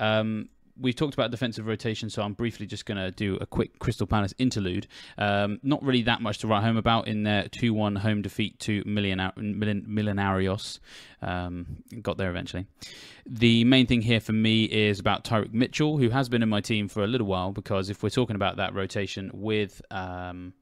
[0.00, 0.48] Um,
[0.80, 4.06] we've talked about defensive rotation, so I'm briefly just going to do a quick Crystal
[4.06, 4.86] Palace interlude.
[5.16, 8.58] Um, not really that much to write home about in their 2 1 home defeat
[8.60, 10.78] to Millonarios.
[11.20, 12.66] Um, got there eventually.
[13.26, 16.60] The main thing here for me is about Tyrick Mitchell, who has been in my
[16.60, 19.82] team for a little while, because if we're talking about that rotation with.
[19.90, 20.54] Um,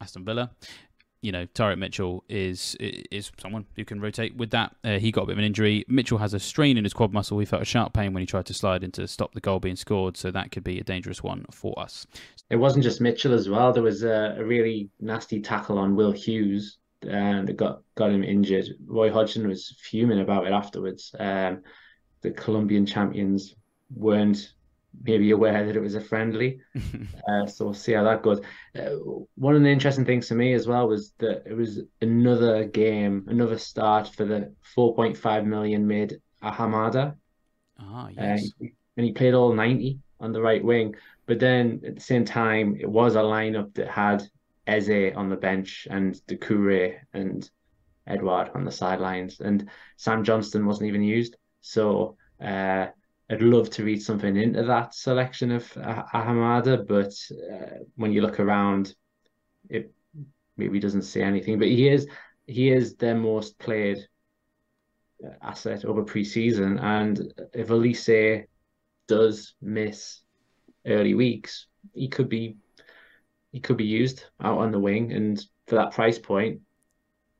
[0.00, 0.52] Aston Villa
[1.20, 4.76] you know, Tyrick Mitchell is is someone who can rotate with that.
[4.84, 5.84] Uh, he got a bit of an injury.
[5.88, 7.38] Mitchell has a strain in his quad muscle.
[7.38, 9.58] He felt a sharp pain when he tried to slide in to stop the goal
[9.58, 12.06] being scored, so that could be a dangerous one for us.
[12.50, 13.72] It wasn't just Mitchell as well.
[13.72, 18.22] There was a, a really nasty tackle on Will Hughes uh, that got got him
[18.22, 18.66] injured.
[18.86, 21.14] Roy Hodgson was fuming about it afterwards.
[21.18, 21.62] Um,
[22.22, 23.54] the Colombian champions
[23.94, 24.52] weren't
[25.02, 26.60] maybe aware that it was a friendly.
[27.28, 28.40] uh, so we'll see how that goes.
[28.78, 28.90] Uh,
[29.36, 33.26] one of the interesting things to me as well was that it was another game,
[33.28, 37.16] another start for the 4.5 million mid Ahamada.
[37.78, 38.52] Ah, Uh, yes.
[38.96, 40.94] and he played all 90 on the right wing.
[41.26, 44.28] But then at the same time, it was a lineup that had
[44.66, 47.48] Eze on the bench and Doucouré and
[48.06, 49.40] Edouard on the sidelines.
[49.40, 51.36] And Sam Johnstone wasn't even used.
[51.60, 52.88] So uh,
[53.30, 56.86] I'd love to read something into that selection of Ah- Ahamada.
[56.86, 57.12] But
[57.52, 58.94] uh, when you look around,
[59.68, 59.92] it
[60.56, 61.58] maybe doesn't say anything.
[61.58, 62.08] But he is
[62.46, 63.98] he is their most played
[65.24, 66.82] uh, asset over preseason.
[66.82, 68.46] And if Olise
[69.08, 70.20] does miss
[70.86, 72.56] early weeks, he could be
[73.52, 76.60] he could be used out on the wing, and for that price point,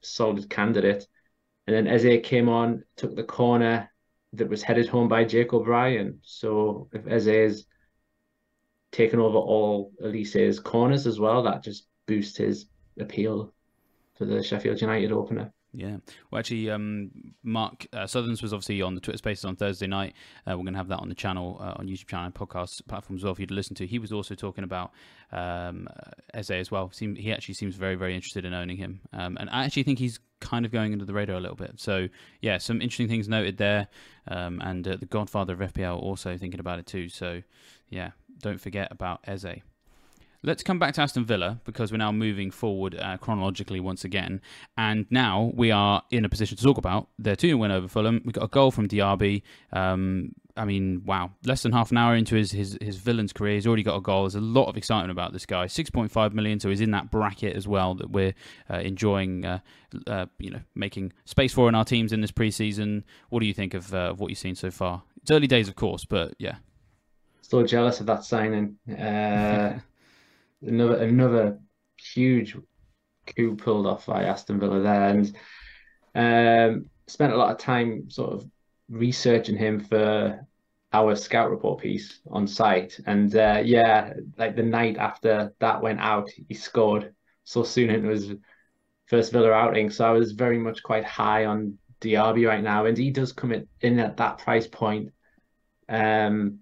[0.01, 1.07] solid candidate.
[1.67, 3.91] And then Eze came on, took the corner
[4.35, 6.19] that was headed home by Jake O'Brien.
[6.23, 7.67] So if Eze is
[8.93, 12.67] taken over all Olise's corners as well, that just boosts his
[12.99, 13.53] appeal
[14.17, 15.53] for the Sheffield United opener.
[15.75, 15.99] Yeah.
[16.31, 17.11] Well, actually, um,
[17.43, 20.15] Mark uh, Sutherns was obviously on the Twitter Spaces on Thursday night.
[20.47, 22.87] Uh, we're going to have that on the channel, uh, on YouTube channel and podcast
[22.89, 23.87] platforms as well for you to listen to.
[23.87, 24.93] He was also talking about
[25.31, 25.87] um,
[26.33, 26.91] Eze as well.
[26.91, 29.01] Seem, he actually seems very, very interested in owning him.
[29.13, 31.75] Um, and I actually think he's kind of going under the radar a little bit.
[31.77, 32.09] So,
[32.41, 33.89] yeah, some interesting things noted there.
[34.27, 37.09] Um, and uh, the godfather of FPL also thinking about it too.
[37.09, 37.43] So,
[37.89, 38.11] yeah,
[38.41, 39.63] don't forget about Eze.
[40.45, 44.41] Let's come back to Aston Villa because we're now moving forward uh, chronologically once again.
[44.77, 48.23] And now we are in a position to talk about their 2 win over Fulham.
[48.25, 49.43] We got a goal from Diaby.
[49.73, 51.33] Um, I mean, wow.
[51.45, 54.01] Less than half an hour into his, his, his villain's career, he's already got a
[54.01, 54.23] goal.
[54.23, 55.67] There's a lot of excitement about this guy.
[55.67, 58.35] 6.5 million, so he's in that bracket as well that we're
[58.71, 59.59] uh, enjoying, uh,
[60.07, 63.03] uh, you know, making space for in our teams in this preseason.
[63.31, 65.03] What do you think of, uh, of what you've seen so far?
[65.21, 66.57] It's early days, of course, but yeah.
[67.43, 68.77] Still jealous of that signing.
[70.63, 71.59] Another another
[71.97, 72.57] huge
[73.27, 75.37] coup pulled off by Aston Villa there, and
[76.15, 78.51] um, spent a lot of time sort of
[78.89, 80.47] researching him for
[80.93, 82.99] our scout report piece on site.
[83.07, 88.09] And uh, yeah, like the night after that went out, he scored so soon into
[88.09, 88.33] his
[89.07, 89.91] first Villa outing.
[89.91, 93.53] So I was very much quite high on Diaby right now, and he does come
[93.53, 95.13] in, in at that price point.
[95.89, 96.61] Um,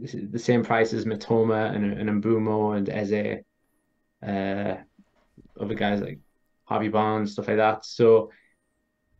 [0.00, 3.42] the same price as Mitoma and, and Mbeumo and Eze,
[4.22, 4.76] uh,
[5.60, 6.18] other guys like
[6.64, 7.84] Harvey Barnes, stuff like that.
[7.84, 8.30] So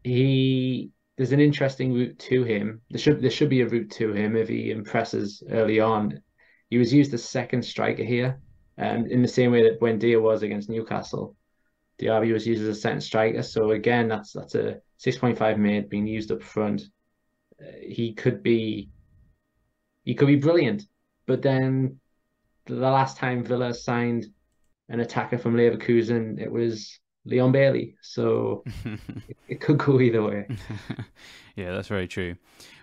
[0.05, 2.81] he there's an interesting route to him.
[2.91, 6.20] There should there should be a route to him if he impresses early on.
[6.70, 8.41] He was used as second striker here,
[8.77, 11.37] and in the same way that Buendia was against Newcastle,
[11.99, 13.43] Diaby was used as a second striker.
[13.43, 16.83] So again, that's that's a 6.5 mid being used up front.
[17.61, 18.91] Uh, he could be
[20.07, 20.84] he could be brilliant.
[21.26, 22.00] But then
[22.64, 24.26] the last time Villa signed
[24.88, 27.96] an attacker from Leverkusen, it was Leon Bailey.
[28.00, 29.00] So it,
[29.48, 30.46] it could go either way.
[31.57, 32.36] yeah, that's very true.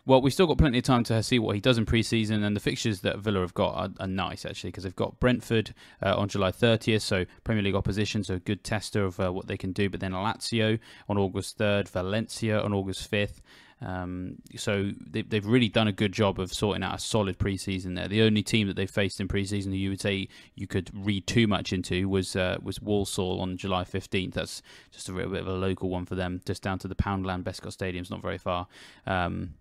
[0.05, 2.57] Well, we've still got plenty of time to see what he does in pre-season, and
[2.57, 5.73] the fixtures that Villa have got are, are nice actually because they've got Brentford
[6.05, 9.47] uh, on July 30th, so Premier League opposition, so a good tester of uh, what
[9.47, 9.89] they can do.
[9.89, 13.39] But then Lazio on August 3rd, Valencia on August 5th.
[13.83, 17.95] Um, so they, they've really done a good job of sorting out a solid preseason
[17.95, 18.07] there.
[18.07, 21.27] The only team that they faced in preseason who you would say you could read
[21.27, 24.33] too much into was uh, was Walsall on July 15th.
[24.33, 24.61] That's
[24.91, 27.73] just a bit of a local one for them, just down to the Poundland Bescot
[27.73, 28.67] Stadium's not very far.
[29.05, 29.55] Um,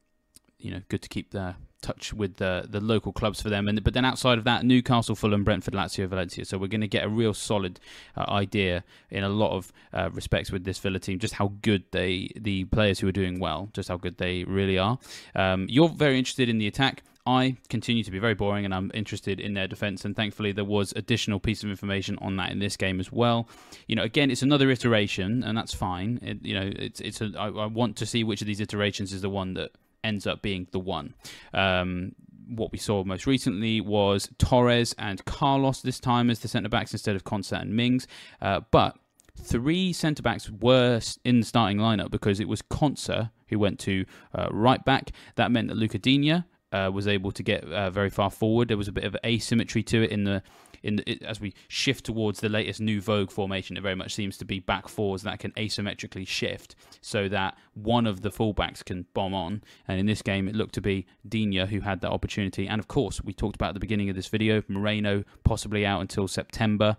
[0.58, 3.68] you know, good to keep the touch with the the local clubs for them.
[3.68, 6.44] And but then outside of that, Newcastle, Fulham, Brentford, Lazio, Valencia.
[6.44, 7.80] So we're going to get a real solid
[8.16, 11.84] uh, idea in a lot of uh, respects with this Villa team, just how good
[11.90, 14.98] they the players who are doing well, just how good they really are.
[15.34, 17.02] Um, you're very interested in the attack.
[17.24, 20.04] I continue to be very boring and I'm interested in their defence.
[20.04, 23.48] And thankfully, there was additional piece of information on that in this game as well.
[23.86, 26.18] You know, again, it's another iteration, and that's fine.
[26.22, 29.12] It, you know, it's it's a, I, I want to see which of these iterations
[29.12, 29.70] is the one that
[30.04, 31.14] ends up being the one.
[31.52, 32.14] Um,
[32.48, 36.92] what we saw most recently was Torres and Carlos this time as the centre backs
[36.92, 38.06] instead of Konsa and Mings.
[38.40, 38.96] Uh, but
[39.40, 44.04] three centre backs were in the starting lineup because it was Konsa who went to
[44.34, 45.12] uh, right back.
[45.36, 48.68] That meant that Luca Digne uh, was able to get uh, very far forward.
[48.68, 50.42] There was a bit of asymmetry to it in the
[50.82, 53.76] in the, as we shift towards the latest new Vogue formation.
[53.76, 58.06] It very much seems to be back fours that can asymmetrically shift so that one
[58.06, 59.62] of the fullbacks can bomb on.
[59.88, 62.66] And in this game, it looked to be Digne who had that opportunity.
[62.66, 66.00] And of course, we talked about at the beginning of this video, Moreno possibly out
[66.00, 66.96] until September.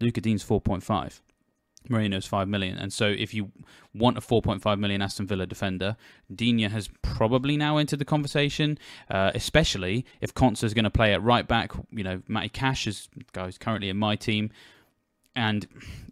[0.00, 1.20] Luca Digne's 4.5.
[1.88, 3.50] Moreno's five million, and so if you
[3.94, 5.96] want a 4.5 million Aston Villa defender,
[6.32, 8.78] Digne has probably now entered the conversation,
[9.10, 11.72] uh, especially if Konsa is going to play at right back.
[11.90, 14.50] You know, Matty Cash is guy who's currently in my team,
[15.34, 15.66] and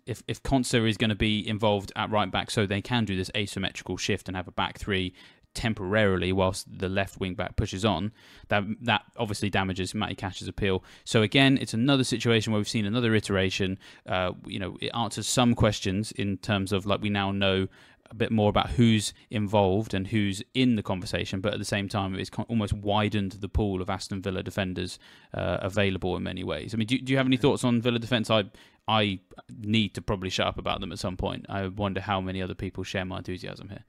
[0.07, 3.17] if if Konsa is going to be involved at right back, so they can do
[3.17, 5.13] this asymmetrical shift and have a back three
[5.59, 8.13] temporarily whilst the left wing back pushes on,
[8.47, 10.85] that that obviously damages Matty Cash's appeal.
[11.05, 13.77] So again, it's another situation where we've seen another iteration.
[14.07, 17.67] Uh, you know, it answers some questions in terms of like we now know
[18.11, 21.89] a bit more about who's involved and who's in the conversation, but at the same
[21.89, 24.99] time, it's almost widened the pool of Aston Villa defenders
[25.35, 26.73] uh, available in many ways.
[26.73, 28.31] I mean, do, do you have any thoughts on Villa defence?
[28.31, 28.45] I
[28.87, 29.21] I
[29.61, 31.45] need to probably shut up about them at some point.
[31.49, 33.85] I wonder how many other people share my enthusiasm here.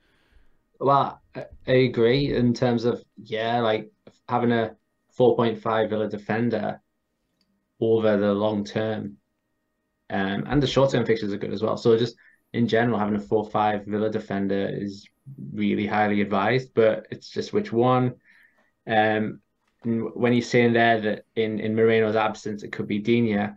[0.80, 3.92] Well, I, agree in terms of yeah, like
[4.28, 4.76] having a
[5.18, 6.82] 4.5 Villa defender
[7.82, 9.18] over the long term,
[10.10, 11.76] um, and the short term fixtures are good as well.
[11.76, 12.16] So just
[12.54, 15.08] in general, having a 4-5 Villa defender is
[15.54, 18.16] really highly advised, but it's just which one.
[18.88, 19.42] Um,
[19.84, 23.50] when he's saying there that in in Moreno's absence, it could be Digne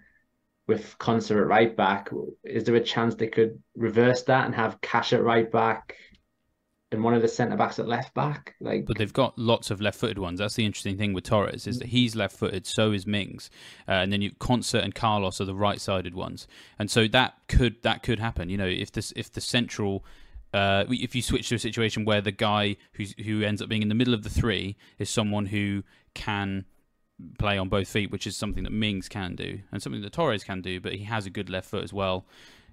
[0.67, 2.11] with Konsa at right back.
[2.45, 5.97] Is there a chance they could reverse that and have Cash at right back
[6.93, 8.55] and one of the centre backs at left back.
[8.61, 10.39] Like, but they've got lots of left-footed ones.
[10.39, 13.51] That's the interesting thing with Torres is that he's left-footed, so is Mings,
[13.89, 16.47] uh, and then you Konsa and Carlos are the right-sided ones,
[16.79, 18.49] and so that could that could happen.
[18.49, 20.05] You know, if this if the central
[20.55, 23.83] uh, if you switch to a situation where the guy who's, who ends up being
[23.83, 25.83] in the middle of the three is someone who
[26.15, 26.67] can
[27.39, 30.45] play on both feet, which is something that Mings can do and something that Torres
[30.45, 32.27] can do, but he has a good left foot as well.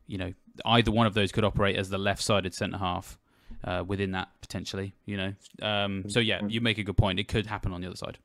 [0.07, 0.33] You know,
[0.65, 3.17] either one of those could operate as the left-sided centre half
[3.63, 4.93] uh, within that potentially.
[5.05, 7.19] You know, um, so yeah, you make a good point.
[7.19, 8.17] It could happen on the other side.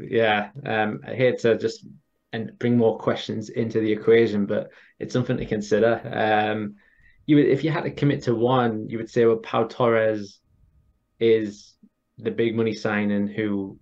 [0.00, 1.86] Yeah, um, I hate to just
[2.32, 6.00] and bring more questions into the equation, but it's something to consider.
[6.12, 6.74] Um,
[7.26, 10.40] you would, if you had to commit to one, you would say, well, Pau Torres
[11.20, 11.74] is
[12.18, 13.78] the big money signing who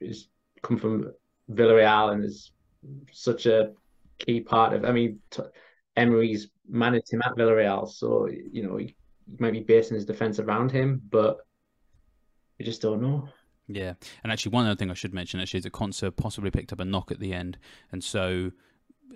[0.00, 0.28] is
[0.62, 1.12] come from
[1.50, 2.52] Villarreal and is
[3.10, 3.72] such a
[4.18, 4.84] key part of.
[4.84, 5.42] I mean, t-
[5.96, 8.78] Emery's managed him at Villarreal, so you know
[9.38, 11.46] might be basing his defense around him, but
[12.58, 13.28] we just don't know.
[13.68, 16.72] Yeah, and actually, one other thing I should mention actually is that Konsa possibly picked
[16.72, 17.58] up a knock at the end,
[17.90, 18.52] and so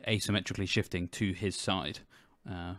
[0.06, 2.00] asymmetrically shifting to his side
[2.50, 2.74] uh,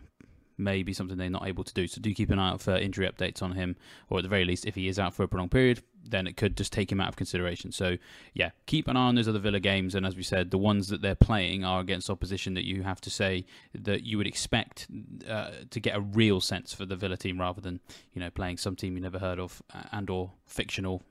[0.56, 1.86] may be something they're not able to do.
[1.86, 3.76] So do keep an eye out for injury updates on him,
[4.08, 6.36] or at the very least, if he is out for a prolonged period, then it
[6.36, 7.72] could just take him out of consideration.
[7.72, 7.96] So
[8.34, 10.88] yeah, keep an eye on those other Villa games, and as we said, the ones
[10.88, 13.44] that they're playing are against opposition that you have to say
[13.74, 14.86] that you would expect
[15.28, 17.80] uh, to get a real sense for the Villa team rather than
[18.12, 21.02] you know playing some team you never heard of and or fictional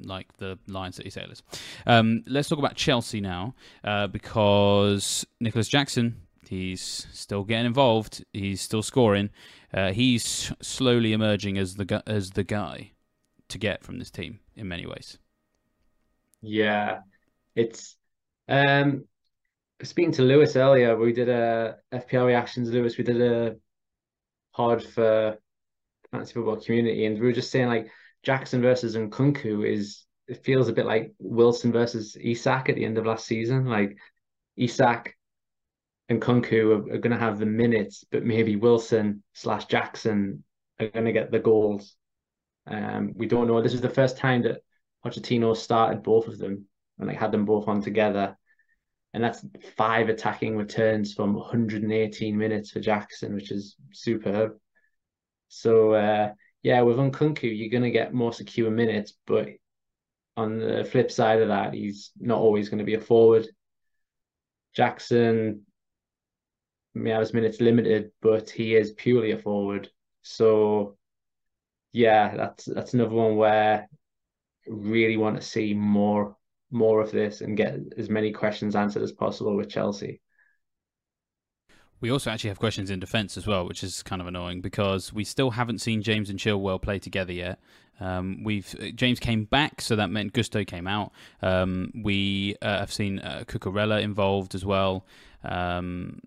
[0.00, 1.42] like the Lion City Sailors.
[1.86, 8.24] Um, let's talk about Chelsea now, uh, because Nicolas Jackson He's still getting involved.
[8.32, 9.30] He's still scoring.
[9.72, 12.92] Uh, he's slowly emerging as the gu- as the guy
[13.48, 15.18] to get from this team in many ways.
[16.42, 17.00] Yeah,
[17.54, 17.96] it's
[18.48, 19.04] um
[19.82, 20.96] speaking to Lewis earlier.
[20.96, 22.70] We did a FPL reactions.
[22.70, 23.56] Lewis, we did a
[24.54, 25.38] pod for
[26.10, 27.90] fantasy football community, and we were just saying like
[28.22, 32.98] Jackson versus Nkunku is it feels a bit like Wilson versus Isak at the end
[32.98, 33.66] of last season.
[33.66, 33.96] Like
[34.56, 35.16] Isak
[36.08, 40.42] and Nkunku are, are going to have the minutes, but maybe Wilson slash Jackson
[40.80, 41.94] are going to get the goals.
[42.66, 43.62] Um, we don't know.
[43.62, 44.62] This is the first time that
[45.04, 46.66] Pochettino started both of them
[46.98, 48.36] and like had them both on together.
[49.14, 49.44] And that's
[49.76, 54.56] five attacking returns from 118 minutes for Jackson, which is superb.
[55.48, 59.48] So uh, yeah, with Nkunku, you're going to get more secure minutes, but
[60.36, 63.46] on the flip side of that, he's not always going to be a forward.
[64.74, 65.62] Jackson
[66.94, 69.88] may have his minutes limited, but he is purely a forward.
[70.22, 70.98] So
[71.96, 73.88] yeah, that's that's another one where
[74.66, 76.36] I really want to see more
[76.70, 80.20] more of this and get as many questions answered as possible with Chelsea.
[82.02, 85.10] We also actually have questions in defence as well, which is kind of annoying because
[85.10, 87.60] we still haven't seen James and Chilwell play together yet.
[87.98, 91.12] Um, we've James came back, so that meant Gusto came out.
[91.40, 95.06] Um, we uh, have seen uh, Cucurella involved as well.
[95.42, 96.20] Um,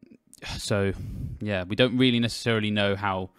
[0.57, 0.93] so
[1.39, 3.29] yeah, we don't really necessarily know how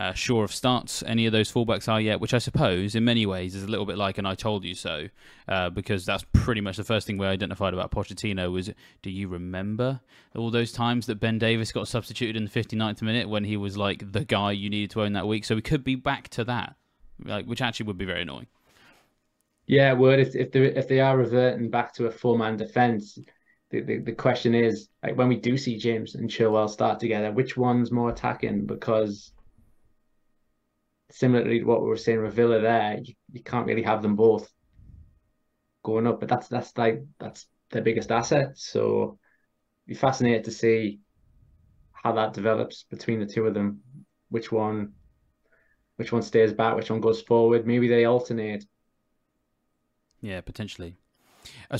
[0.00, 3.26] uh, sure of starts any of those fullbacks are yet, which I suppose in many
[3.26, 5.08] ways is a little bit like an "I told you so,"
[5.46, 8.70] uh, because that's pretty much the first thing we identified about Pochettino was,
[9.02, 10.00] do you remember
[10.34, 13.76] all those times that Ben Davies got substituted in the 59th minute when he was
[13.76, 15.44] like the guy you needed to own that week?
[15.44, 16.76] So we could be back to that,
[17.22, 18.46] like which actually would be very annoying.
[19.66, 23.18] Yeah, would if if they if they are reverting back to a four man defense,
[23.68, 27.30] the, the, the question is like when we do see James and Chilwell start together,
[27.32, 28.64] which one's more attacking?
[28.64, 29.32] Because
[31.10, 34.16] similarly to what we were saying with Villa there, you, you can't really have them
[34.16, 34.50] both
[35.82, 38.56] going up, but that's that's like that's their biggest asset.
[38.56, 39.18] So
[39.86, 41.00] be fascinated to see
[41.92, 43.80] how that develops between the two of them.
[44.28, 44.92] Which one
[45.96, 47.66] which one stays back, which one goes forward.
[47.66, 48.64] Maybe they alternate.
[50.22, 50.96] Yeah, potentially.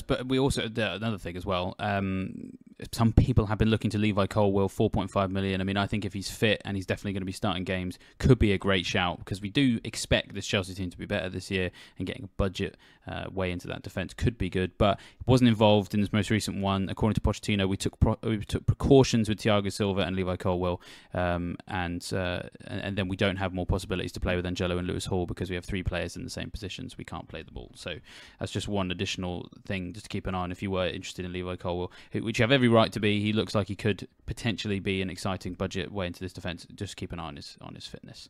[0.07, 1.75] But we also another thing as well.
[1.79, 2.51] Um,
[2.91, 5.61] some people have been looking to Levi Colwill, 4.5 million.
[5.61, 7.99] I mean, I think if he's fit and he's definitely going to be starting games,
[8.19, 11.29] could be a great shout because we do expect this Chelsea team to be better
[11.29, 12.77] this year and getting a budget
[13.07, 14.77] uh, way into that defence could be good.
[14.77, 16.89] But wasn't involved in this most recent one.
[16.89, 20.81] According to Pochettino, we took pro- we took precautions with Thiago Silva and Levi Colwill,
[21.13, 24.87] um, and uh, and then we don't have more possibilities to play with Angelo and
[24.87, 26.97] Lewis Hall because we have three players in the same positions.
[26.97, 27.95] We can't play the ball, so
[28.39, 31.25] that's just one additional thing just to keep an eye on if you were interested
[31.25, 33.21] in Levi Colwill, which you have every right to be.
[33.21, 36.65] He looks like he could potentially be an exciting budget way into this defence.
[36.73, 38.29] Just keep an eye on his on his fitness.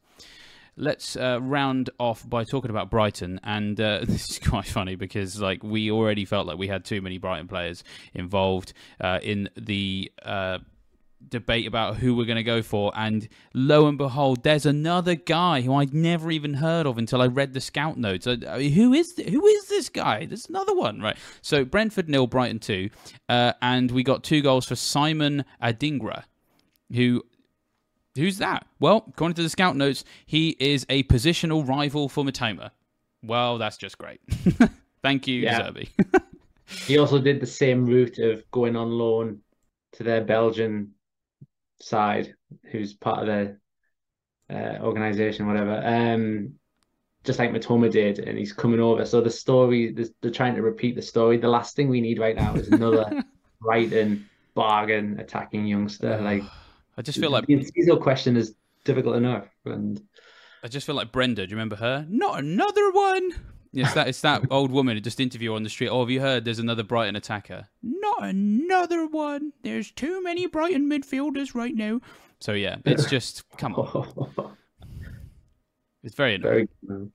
[0.78, 5.40] Let's uh, round off by talking about Brighton, and uh, this is quite funny because
[5.40, 7.84] like we already felt like we had too many Brighton players
[8.14, 10.60] involved uh, in the uh,
[11.30, 12.92] debate about who we're going to go for.
[12.96, 17.28] And lo and behold, there's another guy who I'd never even heard of until I
[17.28, 18.28] read the scout notes.
[18.28, 20.26] I, I mean, who is th- who is this guy?
[20.26, 21.18] There's another one, right?
[21.42, 22.90] So Brentford nil, Brighton two,
[23.30, 26.24] uh, and we got two goals for Simon Adingra,
[26.94, 27.24] who.
[28.18, 28.68] Who's that?
[28.82, 32.72] Well, according to the scout notes, he is a positional rival for Mitoma.
[33.24, 34.20] Well, that's just great.
[35.02, 35.62] Thank you, yeah.
[35.62, 35.88] Zerbi.
[36.86, 39.40] he also did the same route of going on loan
[39.94, 40.92] to their Belgian
[41.82, 42.34] side,
[42.72, 45.82] who's part of the uh, organization, whatever.
[45.84, 46.54] Um,
[47.24, 49.06] just like Mitoma did, and he's coming over.
[49.06, 51.38] So the story, they're trying to repeat the story.
[51.38, 53.24] The last thing we need right now is another
[53.62, 56.20] Brighton bargain attacking youngster.
[56.20, 56.44] Like,
[56.98, 60.02] I just feel like the Ezekiel question is difficult enough, and
[60.64, 61.46] I just feel like Brenda.
[61.46, 62.06] Do you remember her?
[62.10, 63.32] Not another one.
[63.74, 65.88] Yes, that it's that old woman who just interviewed on the street.
[65.88, 66.44] Oh, have you heard?
[66.44, 67.70] There's another Brighton attacker.
[67.82, 69.54] Not another one.
[69.64, 72.02] There's too many Brighton midfielders right now.
[72.40, 74.58] So yeah, it's just come on.
[76.04, 76.68] It's very annoying.
[76.82, 77.10] Very.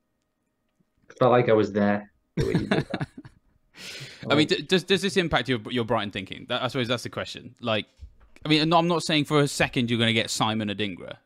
[1.18, 2.12] Felt like I was there.
[2.38, 4.56] I mean, oh.
[4.68, 6.46] does does this impact your your Brighton thinking?
[6.48, 7.56] That, I suppose that's the question.
[7.60, 7.86] Like,
[8.44, 11.16] I mean, I'm not saying for a second you're going to get Simon Adingra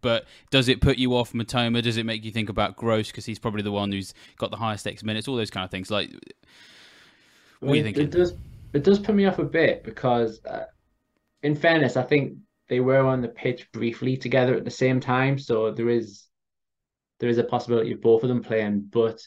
[0.00, 1.82] but does it put you off Mitoma?
[1.82, 4.56] Does it make you think about Gross because he's probably the one who's got the
[4.56, 5.28] highest X minutes?
[5.28, 5.90] All those kind of things.
[5.90, 6.10] Like,
[7.60, 8.04] what you thinking?
[8.04, 8.34] It does.
[8.72, 10.66] It does put me off a bit because, uh,
[11.42, 12.36] in fairness, I think
[12.68, 16.26] they were on the pitch briefly together at the same time, so there is
[17.18, 18.88] there is a possibility of both of them playing.
[18.90, 19.20] But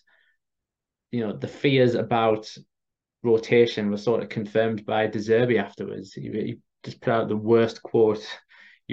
[1.11, 2.49] you know, the fears about
[3.21, 6.13] rotation were sort of confirmed by De Zerbi afterwards.
[6.13, 8.25] He, he just put out the worst quote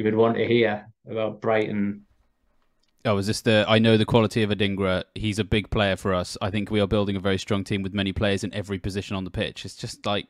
[0.01, 2.07] you would want to hear about Brighton.
[3.05, 3.67] Oh, is this the?
[3.69, 5.05] I know the quality of Adingra.
[5.15, 6.39] He's a big player for us.
[6.41, 9.15] I think we are building a very strong team with many players in every position
[9.15, 9.67] on the pitch.
[9.67, 10.27] It's just like,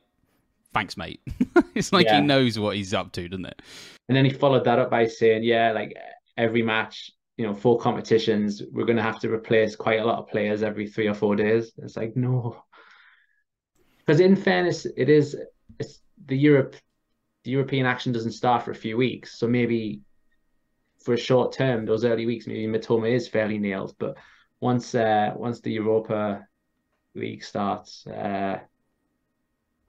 [0.73, 1.21] thanks, mate.
[1.75, 2.19] it's like yeah.
[2.19, 3.61] he knows what he's up to, doesn't it?
[4.09, 5.95] And then he followed that up by saying, "Yeah, like
[6.35, 10.19] every match, you know, four competitions, we're going to have to replace quite a lot
[10.19, 12.61] of players every three or four days." It's like no,
[13.99, 15.37] because in fairness, it is
[15.79, 16.75] it's the Europe
[17.43, 19.37] the European action doesn't start for a few weeks.
[19.37, 20.01] So maybe
[21.03, 23.95] for a short term, those early weeks, maybe Mitoma is fairly nailed.
[23.97, 24.17] But
[24.59, 26.47] once uh, once the Europa
[27.15, 28.59] League starts, uh,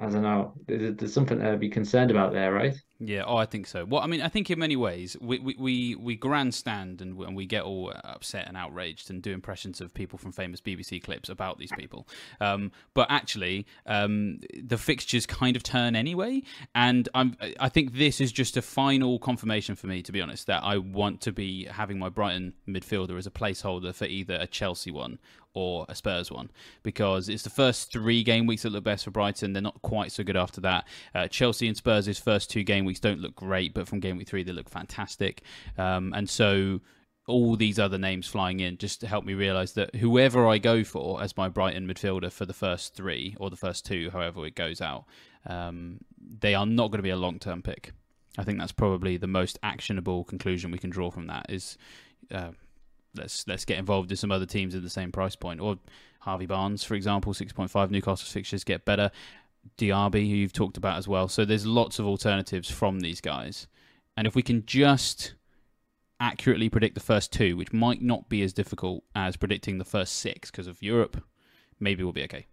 [0.03, 0.53] I don't know.
[0.67, 2.75] There's, something to be concerned about there, right?
[2.99, 3.85] Yeah, oh, I think so.
[3.85, 7.37] Well, I mean, I think in many ways we we we, we grandstand and, and
[7.37, 11.29] we get all upset and outraged and do impressions of people from famous BBC clips
[11.29, 12.09] about these people.
[12.41, 16.43] Um, but actually, um, the fixtures kind of turn anyway,
[16.75, 20.49] and I'm I think this is just a final confirmation for me, to be honest,
[20.49, 24.49] that I want to be having my Brighton midfielder as a placeholder for either a
[24.49, 25.21] Chelsea one
[25.55, 26.51] or a Spurs one
[26.83, 29.53] because it's the first three game weeks that look best for Brighton.
[29.53, 30.87] They're not quite so good after that.
[31.15, 34.29] Uh, Chelsea and Spurs' first two game weeks don't look great, but from game week
[34.29, 35.43] three they look fantastic.
[35.77, 36.81] Um, and so
[37.29, 40.83] all these other names flying in just to help me realise that whoever I go
[40.83, 44.57] for as my Brighton midfielder for the first three or the first two, however it
[44.57, 45.05] goes out,
[45.47, 45.99] um,
[46.41, 47.93] they are not going to be a long term pick.
[48.39, 51.47] I think that's probably the most actionable conclusion we can draw from that.
[51.49, 51.77] Is
[52.31, 52.53] uh,
[53.15, 55.79] let's let's get involved in some other teams at the same price point, or
[56.21, 57.91] Harvey Barnes, for example, six point five.
[57.91, 59.11] Newcastle's fixtures get better.
[59.79, 61.29] Diaby, who you've talked about as well.
[61.29, 63.69] So there's lots of alternatives from these guys.
[64.17, 65.35] And if we can just
[66.19, 70.19] accurately predict the first two, which might not be as difficult as predicting the first
[70.19, 71.23] six because of Europe,
[71.81, 72.47] maybe we'll be okay.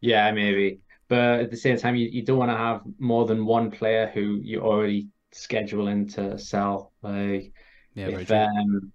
[0.00, 0.80] Yeah, maybe.
[1.08, 4.10] but at the same time, you, you don't want to have more than one player
[4.12, 6.92] who you already scheduling to sell.
[7.02, 7.52] Like
[7.94, 8.92] Yeah, very if um,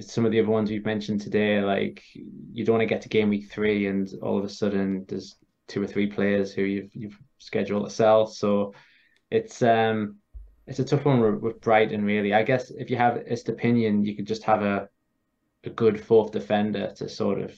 [0.00, 3.08] some of the other ones we've mentioned today, like you don't want to get to
[3.08, 5.36] game week three and all of a sudden there's
[5.68, 8.26] two or three players who you've you've scheduled to sell.
[8.26, 8.74] So
[9.30, 10.16] it's um
[10.66, 12.34] it's a tough one with, Brighton really.
[12.34, 14.88] I guess if you have Estupiñán, you could just have a
[15.64, 17.56] a good fourth defender to sort of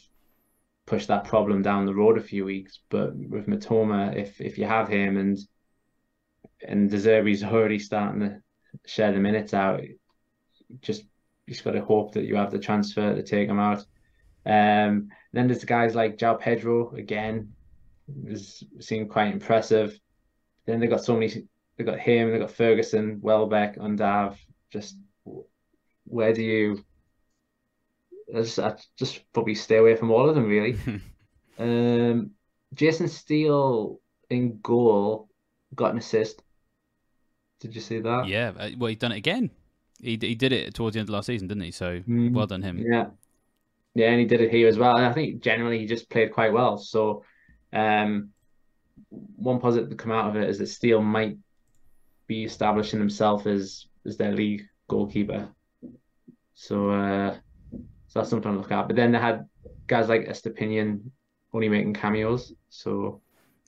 [0.87, 2.81] push that problem down the road a few weeks.
[2.89, 5.39] But with Mitoma, if if you have him and
[6.67, 8.43] and De Zerbi's already starting to
[8.85, 9.81] share the minutes out,
[10.81, 11.05] just
[11.47, 13.85] you just got to hope that you have the transfer to take him out.
[14.45, 17.53] Um, then there's guys like João Pedro again,
[18.25, 19.99] was seemed quite impressive.
[20.67, 21.47] Then they got so many.
[21.77, 22.31] They got him.
[22.31, 24.37] They got Ferguson, Welbeck, Undav.
[24.71, 24.97] Just
[26.05, 26.85] where do you?
[28.35, 30.77] I just, I just probably stay away from all of them really.
[31.59, 32.33] um,
[32.75, 35.29] Jason Steele in goal
[35.75, 36.43] got an assist.
[37.61, 38.27] Did you see that?
[38.27, 39.51] Yeah, uh, well, he's done it again.
[40.01, 41.71] He he did it towards the end of last season, didn't he?
[41.71, 42.33] So Mm.
[42.33, 42.79] well done him.
[42.79, 43.07] Yeah.
[43.95, 44.97] Yeah, and he did it here as well.
[44.97, 46.77] And I think generally he just played quite well.
[46.79, 47.25] So
[47.73, 48.31] um
[49.11, 51.37] one positive to come out of it is that Steele might
[52.27, 55.49] be establishing himself as as their league goalkeeper.
[56.55, 57.35] So uh
[58.09, 58.87] so that's something to look at.
[58.87, 59.49] But then they had
[59.87, 61.11] guys like Estupiñán
[61.53, 62.53] only making cameos.
[62.69, 63.23] So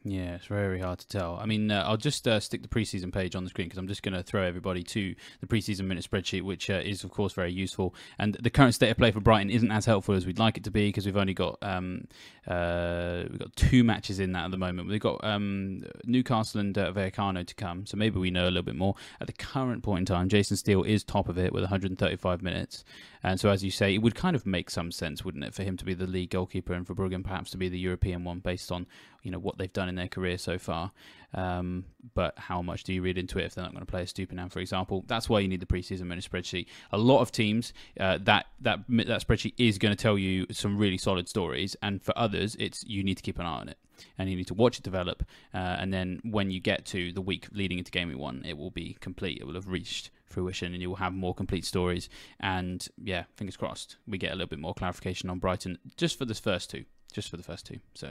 [0.09, 1.39] Yeah, it's very hard to tell.
[1.39, 3.89] I mean, uh, I'll just uh, stick the preseason page on the screen because I'm
[3.89, 7.35] just going to throw everybody to the preseason minute spreadsheet, which uh, is, of course,
[7.35, 7.95] very useful.
[8.19, 10.65] And the current state of play for Brighton isn't as helpful as we'd like it
[10.65, 12.09] to be because we've only got um,
[12.47, 14.89] uh, we've got two matches in that at the moment.
[14.89, 18.63] We've got um, Newcastle and uh, Vallecano to come, so maybe we know a little
[18.63, 18.95] bit more.
[19.21, 22.83] At the current point in time, Jason Steele is top of it with 135 minutes.
[23.23, 25.65] And so, as you say, it would kind of make some sense, wouldn't it, for
[25.65, 28.39] him to be the league goalkeeper and for Bruggen perhaps to be the European one
[28.39, 28.87] based on
[29.23, 30.93] you know what they've done in their career so far.
[31.35, 31.85] Um,
[32.15, 34.51] but how much do you read into it if they're not going to play Estupiñán,
[34.51, 35.05] for example?
[35.07, 36.67] That's why you need the preseason minute spreadsheet.
[36.91, 40.79] A lot of teams uh, that that that spreadsheet is going to tell you some
[40.79, 43.79] really solid stories, and for others, it's you need to keep an eye on it
[44.17, 45.25] and you need to watch it develop.
[45.53, 48.57] Uh, and then when you get to the week leading into game week one, it
[48.57, 49.39] will be complete.
[49.41, 52.09] It will have reached fruition, and you will have more complete stories.
[52.41, 56.25] And yeah, fingers crossed, we get a little bit more clarification on Brighton just for
[56.25, 56.85] this first two.
[57.13, 57.79] Just for the first two.
[57.95, 58.11] So,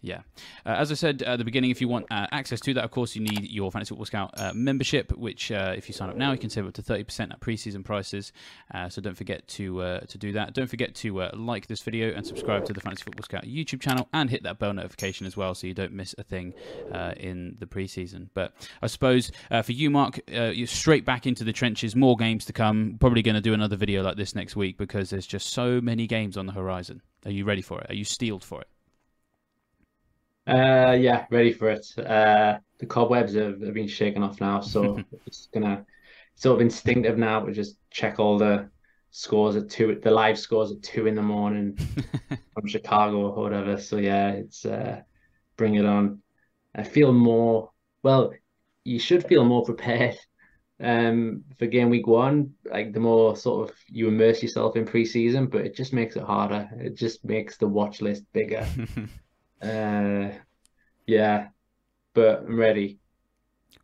[0.00, 0.20] yeah.
[0.64, 2.90] Uh, as I said at the beginning, if you want uh, access to that, of
[2.90, 6.16] course, you need your Fantasy Football Scout uh, membership, which uh, if you sign up
[6.16, 8.32] now, you can save up to 30% at preseason prices.
[8.72, 10.54] Uh, so don't forget to uh, to do that.
[10.54, 14.08] Don't forget to like this video and subscribe to the Fantasy Football Scout YouTube channel
[14.14, 16.54] and hit that bell notification as well so you don't miss a thing
[17.18, 18.28] in the preseason.
[18.32, 22.52] But I suppose for you, Marc, you're straight back into the trenches, more games to
[22.54, 22.96] come.
[22.98, 26.06] Probably going to do another video like this next week because there's just so many
[26.06, 27.02] games on the horizon.
[27.24, 27.90] Are you ready for it?
[27.90, 28.68] Are you steeled for it?
[30.46, 31.86] uh yeah, ready for it.
[31.98, 35.84] Uh the cobwebs have, have been shaken off now, so it's gonna
[36.34, 38.70] sort of instinctive now to just check all the
[39.10, 41.78] scores at two the live scores at two in the morning
[42.54, 43.78] from Chicago or whatever.
[43.78, 45.02] So yeah, it's uh
[45.56, 46.22] bring it on.
[46.74, 47.70] I feel more
[48.02, 48.32] well,
[48.84, 50.16] you should feel more prepared
[50.80, 52.54] um for game week one.
[52.64, 56.22] Like the more sort of you immerse yourself in preseason, but it just makes it
[56.24, 56.68] harder.
[56.78, 58.66] It just makes the watch list bigger.
[59.62, 60.30] Uh
[61.06, 61.48] yeah,
[62.14, 62.99] but I'm ready.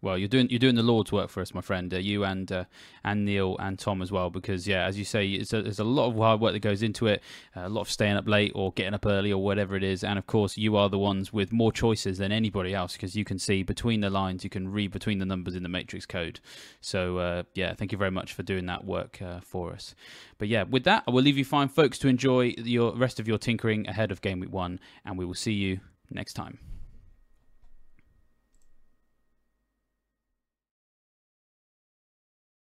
[0.07, 1.93] Well, you're doing you're doing the Lord's work for us, my friend.
[1.93, 2.65] Uh, you and uh,
[3.03, 5.85] and Neil and Tom as well, because yeah, as you say, it's a, there's a
[5.85, 7.25] lot of hard work that goes into it,
[7.57, 10.17] a lot of staying up late or getting up early or whatever it is, and
[10.17, 13.37] of course, you are the ones with more choices than anybody else because you can
[13.37, 16.39] see between the lines, you can read between the numbers in the matrix code.
[16.81, 19.97] So uh, yeah, thank you very much for doing that work uh, for us.
[20.39, 23.27] But yeah, with that, I will leave you fine, folks, to enjoy your rest of
[23.27, 25.81] your tinkering ahead of game week one, and we will see you
[26.13, 26.76] next time.